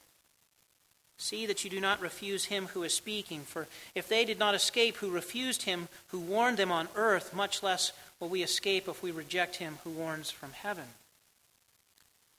See 1.19 1.47
that 1.47 1.65
you 1.65 1.71
do 1.71 1.81
not 1.81 2.01
refuse 2.01 2.47
him 2.47 2.67
who 2.67 2.83
is 2.83 2.93
speaking, 2.93 3.41
for 3.43 3.67
if 3.95 4.09
they 4.09 4.25
did 4.25 4.39
not 4.39 4.55
escape 4.55 4.97
who 4.97 5.11
refused 5.11 5.63
him 5.63 5.89
who 6.09 6.21
warned 6.21 6.59
them 6.59 6.71
on 6.71 6.89
earth, 6.95 7.35
much 7.35 7.63
less 7.63 7.93
will 8.21 8.29
we 8.29 8.43
escape 8.43 8.87
if 8.87 9.03
we 9.03 9.11
reject 9.11 9.57
him 9.57 9.79
who 9.83 9.91
warns 9.91 10.31
from 10.31 10.53
heaven. 10.53 10.85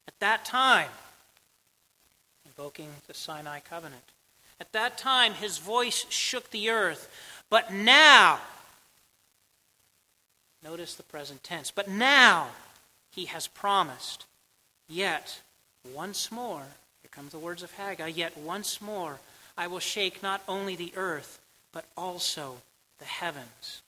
At 0.07 0.19
that 0.19 0.45
time, 0.45 0.89
invoking 2.45 2.89
the 3.07 3.13
Sinai 3.13 3.59
covenant, 3.59 4.03
at 4.59 4.71
that 4.73 4.97
time 4.97 5.33
his 5.33 5.57
voice 5.57 6.05
shook 6.09 6.51
the 6.51 6.69
earth, 6.69 7.09
but 7.49 7.73
now, 7.73 8.39
notice 10.63 10.93
the 10.95 11.03
present 11.03 11.43
tense, 11.43 11.71
but 11.71 11.89
now 11.89 12.49
he 13.09 13.25
has 13.25 13.47
promised, 13.47 14.25
yet 14.87 15.41
once 15.93 16.31
more 16.31 16.67
come 17.17 17.27
the 17.30 17.39
words 17.39 17.63
of 17.63 17.71
Haggai 17.71 18.08
Yet 18.08 18.38
once 18.38 18.80
more 18.80 19.19
I 19.58 19.65
will 19.65 19.80
shake 19.80 20.21
not 20.21 20.43
only 20.47 20.75
the 20.75 20.93
earth, 20.95 21.39
but 21.73 21.86
also 21.97 22.58
the 22.99 23.06
heavens. 23.06 23.82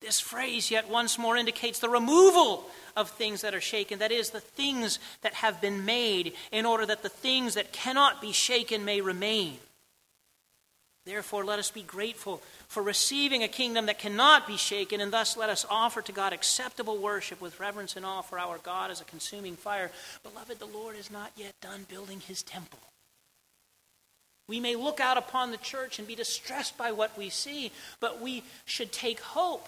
This 0.00 0.20
phrase, 0.20 0.70
yet 0.70 0.88
once 0.88 1.18
more, 1.18 1.36
indicates 1.36 1.80
the 1.80 1.88
removal 1.88 2.66
of 2.96 3.10
things 3.10 3.40
that 3.40 3.52
are 3.52 3.60
shaken. 3.60 3.98
That 3.98 4.12
is, 4.12 4.30
the 4.30 4.38
things 4.38 5.00
that 5.22 5.34
have 5.34 5.60
been 5.60 5.84
made, 5.84 6.34
in 6.52 6.64
order 6.64 6.86
that 6.86 7.02
the 7.02 7.08
things 7.08 7.54
that 7.54 7.72
cannot 7.72 8.20
be 8.20 8.30
shaken 8.30 8.84
may 8.84 9.00
remain. 9.00 9.58
Therefore, 11.08 11.42
let 11.42 11.58
us 11.58 11.70
be 11.70 11.80
grateful 11.80 12.42
for 12.68 12.82
receiving 12.82 13.42
a 13.42 13.48
kingdom 13.48 13.86
that 13.86 13.98
cannot 13.98 14.46
be 14.46 14.58
shaken, 14.58 15.00
and 15.00 15.10
thus 15.10 15.38
let 15.38 15.48
us 15.48 15.64
offer 15.70 16.02
to 16.02 16.12
God 16.12 16.34
acceptable 16.34 16.98
worship 16.98 17.40
with 17.40 17.58
reverence 17.58 17.96
and 17.96 18.04
awe, 18.04 18.20
for 18.20 18.38
our 18.38 18.58
God 18.58 18.90
is 18.90 19.00
a 19.00 19.04
consuming 19.04 19.56
fire. 19.56 19.90
Beloved, 20.22 20.58
the 20.58 20.66
Lord 20.66 20.96
is 20.96 21.10
not 21.10 21.32
yet 21.34 21.54
done 21.62 21.86
building 21.88 22.20
his 22.20 22.42
temple. 22.42 22.78
We 24.48 24.60
may 24.60 24.76
look 24.76 25.00
out 25.00 25.16
upon 25.16 25.50
the 25.50 25.56
church 25.56 25.98
and 25.98 26.06
be 26.06 26.14
distressed 26.14 26.76
by 26.76 26.92
what 26.92 27.16
we 27.16 27.30
see, 27.30 27.72
but 28.00 28.20
we 28.20 28.42
should 28.66 28.92
take 28.92 29.20
hope 29.20 29.66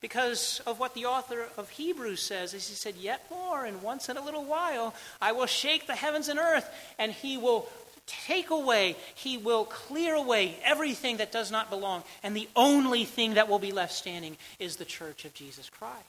because 0.00 0.60
of 0.68 0.78
what 0.78 0.94
the 0.94 1.06
author 1.06 1.46
of 1.56 1.68
Hebrews 1.70 2.22
says. 2.22 2.54
As 2.54 2.68
he 2.68 2.76
said, 2.76 2.94
Yet 2.94 3.26
more, 3.28 3.64
and 3.64 3.82
once 3.82 4.08
in 4.08 4.16
a 4.16 4.24
little 4.24 4.44
while, 4.44 4.94
I 5.20 5.32
will 5.32 5.46
shake 5.46 5.88
the 5.88 5.96
heavens 5.96 6.28
and 6.28 6.38
earth, 6.38 6.70
and 6.96 7.10
he 7.10 7.36
will 7.36 7.68
take 8.06 8.50
away, 8.50 8.96
he 9.14 9.36
will 9.36 9.64
clear 9.64 10.14
away 10.14 10.56
everything 10.64 11.18
that 11.18 11.32
does 11.32 11.50
not 11.50 11.70
belong. 11.70 12.04
And 12.22 12.36
the 12.36 12.48
only 12.56 13.04
thing 13.04 13.34
that 13.34 13.48
will 13.48 13.58
be 13.58 13.72
left 13.72 13.92
standing 13.92 14.36
is 14.58 14.76
the 14.76 14.84
church 14.84 15.24
of 15.24 15.34
Jesus 15.34 15.68
Christ. 15.68 16.04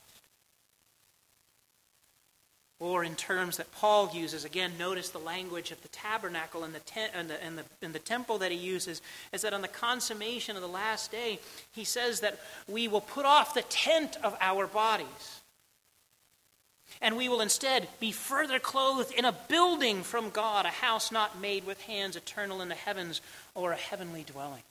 Or 2.80 3.04
in 3.04 3.16
terms 3.16 3.58
that 3.58 3.72
Paul 3.72 4.12
uses, 4.14 4.46
again, 4.46 4.74
notice 4.78 5.10
the 5.10 5.18
language 5.18 5.72
of 5.72 5.82
the 5.82 5.88
tabernacle 5.88 6.64
and 6.64 6.76
the, 6.76 6.80
tent, 6.80 7.12
and, 7.16 7.28
the, 7.28 7.44
and, 7.44 7.58
the, 7.58 7.64
and 7.82 7.92
the 7.92 8.00
temple 8.00 8.38
that 8.38 8.52
he 8.52 8.58
uses, 8.58 9.02
is 9.34 9.42
that 9.42 9.54
on 9.54 9.64
the 9.64 9.68
consummation 9.68 10.56
of 10.56 10.62
the 10.62 10.68
last 10.68 11.12
day, 11.12 11.40
he 11.72 11.84
says 11.84 12.20
that 12.20 12.40
we 12.68 12.88
will 12.88 13.02
put 13.02 13.26
off 13.26 13.56
the 13.56 13.64
tent 13.64 14.18
of 14.24 14.38
our 14.40 14.68
bodies 14.68 15.42
and 17.02 17.18
we 17.18 17.30
will 17.30 17.42
instead 17.42 17.88
be 18.00 18.12
further 18.12 18.60
clothed 18.60 19.14
in 19.14 19.26
a 19.26 19.36
building 19.48 20.04
from 20.04 20.30
God, 20.30 20.66
a 20.66 20.70
house 20.70 21.12
not 21.12 21.40
made 21.40 21.66
with 21.66 21.82
hands, 21.82 22.16
eternal 22.16 22.62
in 22.62 22.70
the 22.70 22.76
heavens, 22.76 23.22
or 23.56 23.72
a 23.72 23.78
heavenly 23.78 24.24
dwelling. 24.24 24.64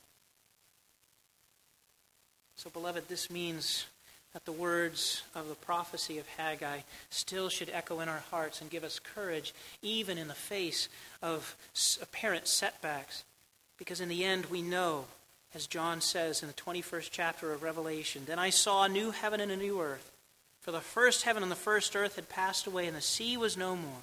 So, 2.56 2.70
beloved, 2.70 3.08
this 3.08 3.30
means 3.30 3.86
that 4.32 4.44
the 4.44 4.52
words 4.52 5.22
of 5.34 5.48
the 5.48 5.54
prophecy 5.54 6.18
of 6.18 6.26
Haggai 6.28 6.80
still 7.10 7.48
should 7.48 7.70
echo 7.70 8.00
in 8.00 8.08
our 8.08 8.22
hearts 8.30 8.60
and 8.60 8.70
give 8.70 8.84
us 8.84 8.98
courage, 8.98 9.54
even 9.82 10.18
in 10.18 10.28
the 10.28 10.34
face 10.34 10.88
of 11.22 11.56
apparent 12.02 12.46
setbacks. 12.46 13.24
Because 13.78 14.00
in 14.00 14.08
the 14.08 14.24
end, 14.24 14.46
we 14.46 14.62
know, 14.62 15.06
as 15.54 15.66
John 15.66 16.00
says 16.00 16.42
in 16.42 16.48
the 16.48 16.54
21st 16.54 17.08
chapter 17.10 17.52
of 17.52 17.62
Revelation, 17.62 18.24
Then 18.26 18.38
I 18.38 18.50
saw 18.50 18.84
a 18.84 18.88
new 18.88 19.10
heaven 19.10 19.40
and 19.40 19.52
a 19.52 19.56
new 19.56 19.80
earth. 19.80 20.10
For 20.66 20.72
the 20.72 20.80
first 20.80 21.22
heaven 21.22 21.44
and 21.44 21.52
the 21.52 21.54
first 21.54 21.94
earth 21.94 22.16
had 22.16 22.28
passed 22.28 22.66
away, 22.66 22.88
and 22.88 22.96
the 22.96 23.00
sea 23.00 23.36
was 23.36 23.56
no 23.56 23.76
more. 23.76 24.02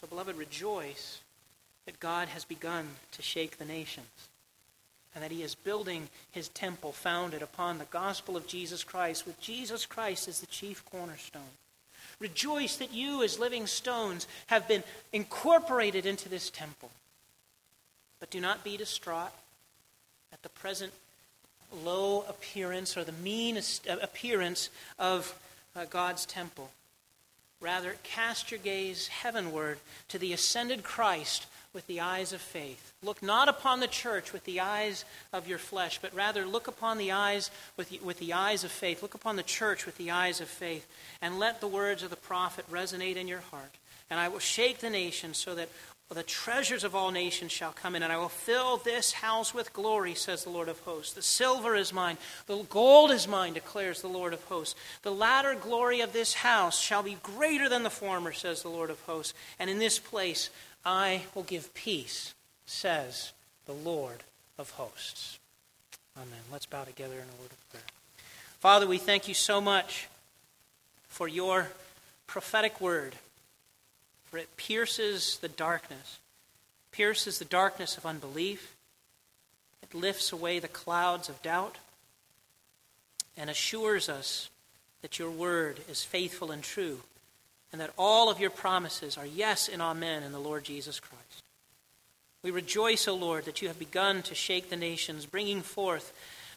So, 0.00 0.06
beloved, 0.06 0.36
rejoice 0.36 1.20
that 1.84 2.00
God 2.00 2.28
has 2.28 2.46
begun 2.46 2.88
to 3.12 3.20
shake 3.20 3.58
the 3.58 3.66
nations 3.66 4.06
and 5.14 5.22
that 5.22 5.30
he 5.30 5.42
is 5.42 5.54
building 5.54 6.08
his 6.30 6.48
temple 6.48 6.92
founded 6.92 7.42
upon 7.42 7.76
the 7.76 7.84
gospel 7.84 8.34
of 8.34 8.46
Jesus 8.46 8.82
Christ, 8.82 9.26
with 9.26 9.38
Jesus 9.40 9.84
Christ 9.84 10.26
as 10.26 10.40
the 10.40 10.46
chief 10.46 10.82
cornerstone. 10.86 11.42
Rejoice 12.18 12.76
that 12.76 12.94
you, 12.94 13.22
as 13.22 13.38
living 13.38 13.66
stones, 13.66 14.26
have 14.46 14.66
been 14.66 14.84
incorporated 15.12 16.06
into 16.06 16.30
this 16.30 16.48
temple. 16.48 16.90
But 18.20 18.30
do 18.30 18.40
not 18.40 18.64
be 18.64 18.78
distraught 18.78 19.32
at 20.32 20.42
the 20.42 20.48
present 20.48 20.92
low 21.84 22.24
appearance 22.26 22.96
or 22.96 23.04
the 23.04 23.12
mean 23.12 23.60
appearance 23.86 24.70
of 24.98 25.38
uh, 25.76 25.84
God's 25.90 26.24
temple. 26.24 26.70
Rather, 27.60 27.96
cast 28.02 28.50
your 28.50 28.60
gaze 28.60 29.08
heavenward 29.08 29.78
to 30.08 30.18
the 30.18 30.32
ascended 30.32 30.82
Christ 30.82 31.46
with 31.72 31.86
the 31.86 32.00
eyes 32.00 32.32
of 32.32 32.40
faith. 32.40 32.92
Look 33.02 33.22
not 33.22 33.48
upon 33.48 33.80
the 33.80 33.86
church 33.86 34.32
with 34.32 34.44
the 34.44 34.60
eyes 34.60 35.04
of 35.32 35.46
your 35.46 35.58
flesh, 35.58 35.98
but 36.00 36.14
rather 36.14 36.44
look 36.44 36.66
upon 36.66 36.98
the 36.98 37.12
eyes 37.12 37.50
with 37.76 37.90
the, 37.90 38.00
with 38.00 38.18
the 38.18 38.32
eyes 38.32 38.64
of 38.64 38.72
faith. 38.72 39.02
Look 39.02 39.14
upon 39.14 39.36
the 39.36 39.42
church 39.42 39.86
with 39.86 39.96
the 39.96 40.10
eyes 40.10 40.40
of 40.40 40.48
faith, 40.48 40.86
and 41.22 41.38
let 41.38 41.60
the 41.60 41.68
words 41.68 42.02
of 42.02 42.10
the 42.10 42.16
prophet 42.16 42.64
resonate 42.70 43.16
in 43.16 43.28
your 43.28 43.40
heart. 43.40 43.74
And 44.10 44.18
I 44.18 44.28
will 44.28 44.40
shake 44.40 44.78
the 44.78 44.90
nation 44.90 45.34
so 45.34 45.54
that 45.54 45.68
the 46.16 46.22
treasures 46.24 46.82
of 46.82 46.94
all 46.94 47.12
nations 47.12 47.52
shall 47.52 47.70
come 47.70 47.94
in, 47.94 48.02
and 48.02 48.12
I 48.12 48.16
will 48.16 48.28
fill 48.28 48.78
this 48.78 49.12
house 49.12 49.54
with 49.54 49.72
glory, 49.72 50.14
says 50.14 50.42
the 50.42 50.50
Lord 50.50 50.68
of 50.68 50.80
hosts. 50.80 51.12
The 51.12 51.22
silver 51.22 51.76
is 51.76 51.92
mine, 51.92 52.18
the 52.46 52.64
gold 52.64 53.12
is 53.12 53.28
mine, 53.28 53.52
declares 53.52 54.02
the 54.02 54.08
Lord 54.08 54.32
of 54.32 54.42
hosts. 54.44 54.74
The 55.02 55.12
latter 55.12 55.54
glory 55.54 56.00
of 56.00 56.12
this 56.12 56.34
house 56.34 56.80
shall 56.80 57.04
be 57.04 57.16
greater 57.22 57.68
than 57.68 57.84
the 57.84 57.90
former, 57.90 58.32
says 58.32 58.62
the 58.62 58.68
Lord 58.68 58.90
of 58.90 59.00
hosts. 59.02 59.34
And 59.58 59.70
in 59.70 59.78
this 59.78 59.98
place 60.00 60.50
I 60.84 61.22
will 61.34 61.44
give 61.44 61.72
peace, 61.74 62.34
says 62.66 63.32
the 63.66 63.72
Lord 63.72 64.24
of 64.58 64.70
hosts. 64.70 65.38
Amen. 66.16 66.40
Let's 66.52 66.66
bow 66.66 66.84
together 66.84 67.14
in 67.14 67.20
a 67.20 67.40
word 67.40 67.52
of 67.52 67.70
prayer. 67.70 67.84
Father, 68.58 68.86
we 68.86 68.98
thank 68.98 69.28
you 69.28 69.34
so 69.34 69.60
much 69.60 70.08
for 71.08 71.28
your 71.28 71.68
prophetic 72.26 72.80
word, 72.80 73.14
for 74.30 74.38
it 74.38 74.56
pierces 74.56 75.38
the 75.40 75.48
darkness, 75.48 76.18
pierces 76.92 77.38
the 77.38 77.44
darkness 77.44 77.96
of 77.96 78.06
unbelief. 78.06 78.76
It 79.82 79.94
lifts 79.94 80.32
away 80.32 80.58
the 80.58 80.68
clouds 80.68 81.28
of 81.28 81.42
doubt 81.42 81.78
and 83.36 83.50
assures 83.50 84.08
us 84.08 84.50
that 85.02 85.18
your 85.18 85.30
word 85.30 85.80
is 85.88 86.04
faithful 86.04 86.50
and 86.50 86.62
true 86.62 87.00
and 87.72 87.80
that 87.80 87.92
all 87.96 88.30
of 88.30 88.40
your 88.40 88.50
promises 88.50 89.16
are 89.16 89.26
yes 89.26 89.68
and 89.68 89.80
amen 89.80 90.22
in 90.22 90.32
the 90.32 90.38
Lord 90.38 90.64
Jesus 90.64 91.00
Christ. 91.00 91.44
We 92.42 92.50
rejoice, 92.50 93.06
O 93.06 93.14
Lord, 93.14 93.44
that 93.44 93.60
you 93.62 93.68
have 93.68 93.78
begun 93.78 94.22
to 94.22 94.34
shake 94.34 94.70
the 94.70 94.76
nations, 94.76 95.26
bringing 95.26 95.62
forth 95.62 96.12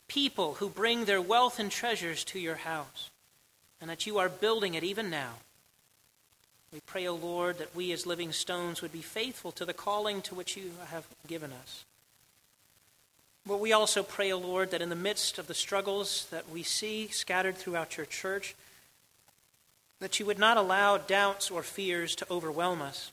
people 0.07 0.55
who 0.55 0.69
bring 0.69 1.05
their 1.05 1.21
wealth 1.21 1.59
and 1.59 1.69
treasures 1.69 2.23
to 2.25 2.39
your 2.39 2.55
house, 2.55 3.09
and 3.81 3.89
that 3.89 4.07
you 4.07 4.17
are 4.17 4.29
building 4.29 4.75
it 4.75 4.83
even 4.83 5.09
now. 5.09 5.33
We 6.73 6.79
pray, 6.87 7.07
O 7.07 7.13
Lord, 7.13 7.59
that 7.59 7.75
we 7.75 7.91
as 7.91 8.07
living 8.07 8.31
stones 8.31 8.81
would 8.81 8.91
be 8.91 9.03
faithful 9.03 9.51
to 9.53 9.63
the 9.63 9.75
calling 9.75 10.23
to 10.23 10.33
which 10.33 10.57
you 10.57 10.71
have 10.89 11.05
given 11.27 11.51
us. 11.53 11.85
But 13.45 13.59
we 13.59 13.73
also 13.73 14.01
pray, 14.01 14.31
O 14.31 14.39
Lord, 14.39 14.71
that 14.71 14.81
in 14.81 14.89
the 14.89 14.95
midst 14.95 15.37
of 15.37 15.45
the 15.45 15.53
struggles 15.53 16.25
that 16.31 16.49
we 16.49 16.63
see 16.63 17.09
scattered 17.09 17.57
throughout 17.57 17.97
your 17.97 18.07
church, 18.07 18.55
that 19.99 20.19
you 20.19 20.25
would 20.25 20.39
not 20.39 20.57
allow 20.57 20.97
doubts 20.97 21.51
or 21.51 21.61
fears 21.61 22.15
to 22.15 22.31
overwhelm 22.31 22.81
us, 22.81 23.11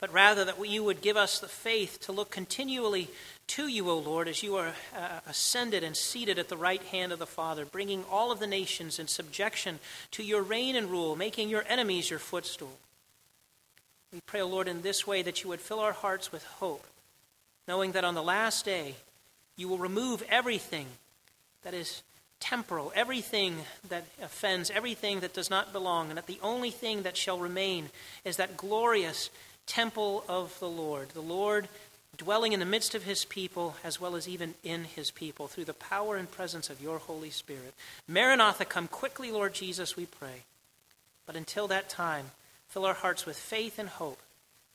but 0.00 0.12
rather 0.12 0.44
that 0.46 0.66
you 0.66 0.82
would 0.82 1.02
give 1.02 1.16
us 1.16 1.38
the 1.38 1.48
faith 1.48 2.00
to 2.00 2.12
look 2.12 2.30
continually 2.30 3.08
to 3.48 3.66
you, 3.68 3.90
O 3.90 3.98
Lord, 3.98 4.28
as 4.28 4.42
you 4.42 4.56
are 4.56 4.72
uh, 4.96 5.20
ascended 5.28 5.84
and 5.84 5.96
seated 5.96 6.38
at 6.38 6.48
the 6.48 6.56
right 6.56 6.82
hand 6.84 7.12
of 7.12 7.18
the 7.18 7.26
Father, 7.26 7.64
bringing 7.66 8.04
all 8.10 8.32
of 8.32 8.40
the 8.40 8.46
nations 8.46 8.98
in 8.98 9.08
subjection 9.08 9.78
to 10.12 10.22
your 10.22 10.42
reign 10.42 10.74
and 10.74 10.90
rule, 10.90 11.16
making 11.16 11.50
your 11.50 11.64
enemies 11.68 12.08
your 12.08 12.18
footstool. 12.18 12.78
We 14.12 14.20
pray, 14.24 14.40
O 14.40 14.48
Lord, 14.48 14.68
in 14.68 14.82
this 14.82 15.06
way 15.06 15.22
that 15.22 15.42
you 15.42 15.50
would 15.50 15.60
fill 15.60 15.80
our 15.80 15.92
hearts 15.92 16.32
with 16.32 16.44
hope, 16.44 16.86
knowing 17.68 17.92
that 17.92 18.04
on 18.04 18.14
the 18.14 18.22
last 18.22 18.64
day 18.64 18.94
you 19.56 19.68
will 19.68 19.78
remove 19.78 20.22
everything 20.28 20.86
that 21.62 21.74
is 21.74 22.02
temporal, 22.40 22.90
everything 22.94 23.56
that 23.88 24.04
offends, 24.22 24.70
everything 24.70 25.20
that 25.20 25.34
does 25.34 25.50
not 25.50 25.72
belong, 25.72 26.08
and 26.08 26.16
that 26.16 26.26
the 26.26 26.40
only 26.42 26.70
thing 26.70 27.02
that 27.02 27.16
shall 27.16 27.38
remain 27.38 27.90
is 28.24 28.38
that 28.38 28.56
glorious 28.56 29.28
temple 29.70 30.24
of 30.28 30.58
the 30.58 30.68
Lord, 30.68 31.10
the 31.10 31.20
Lord 31.20 31.68
dwelling 32.16 32.52
in 32.52 32.58
the 32.58 32.66
midst 32.66 32.96
of 32.96 33.04
his 33.04 33.24
people 33.24 33.76
as 33.84 34.00
well 34.00 34.16
as 34.16 34.28
even 34.28 34.54
in 34.64 34.82
his 34.82 35.12
people 35.12 35.46
through 35.46 35.64
the 35.64 35.72
power 35.72 36.16
and 36.16 36.28
presence 36.28 36.68
of 36.68 36.82
your 36.82 36.98
Holy 36.98 37.30
Spirit. 37.30 37.72
Maranatha, 38.08 38.64
come 38.64 38.88
quickly, 38.88 39.30
Lord 39.30 39.54
Jesus, 39.54 39.96
we 39.96 40.06
pray. 40.06 40.42
But 41.24 41.36
until 41.36 41.68
that 41.68 41.88
time, 41.88 42.32
fill 42.68 42.84
our 42.84 42.94
hearts 42.94 43.24
with 43.24 43.38
faith 43.38 43.78
and 43.78 43.88
hope 43.88 44.18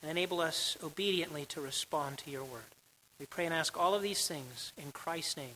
and 0.01 0.09
enable 0.09 0.39
us 0.39 0.77
obediently 0.81 1.45
to 1.47 1.59
respond 1.59 2.19
to 2.19 2.31
your 2.31 2.45
word. 2.45 2.71
We 3.19 3.25
pray 3.25 3.45
and 3.45 3.53
ask 3.53 3.77
all 3.77 3.93
of 3.93 4.01
these 4.01 4.25
things 4.25 4.71
in 4.77 4.93
Christ's 4.93 5.35
name. 5.35 5.55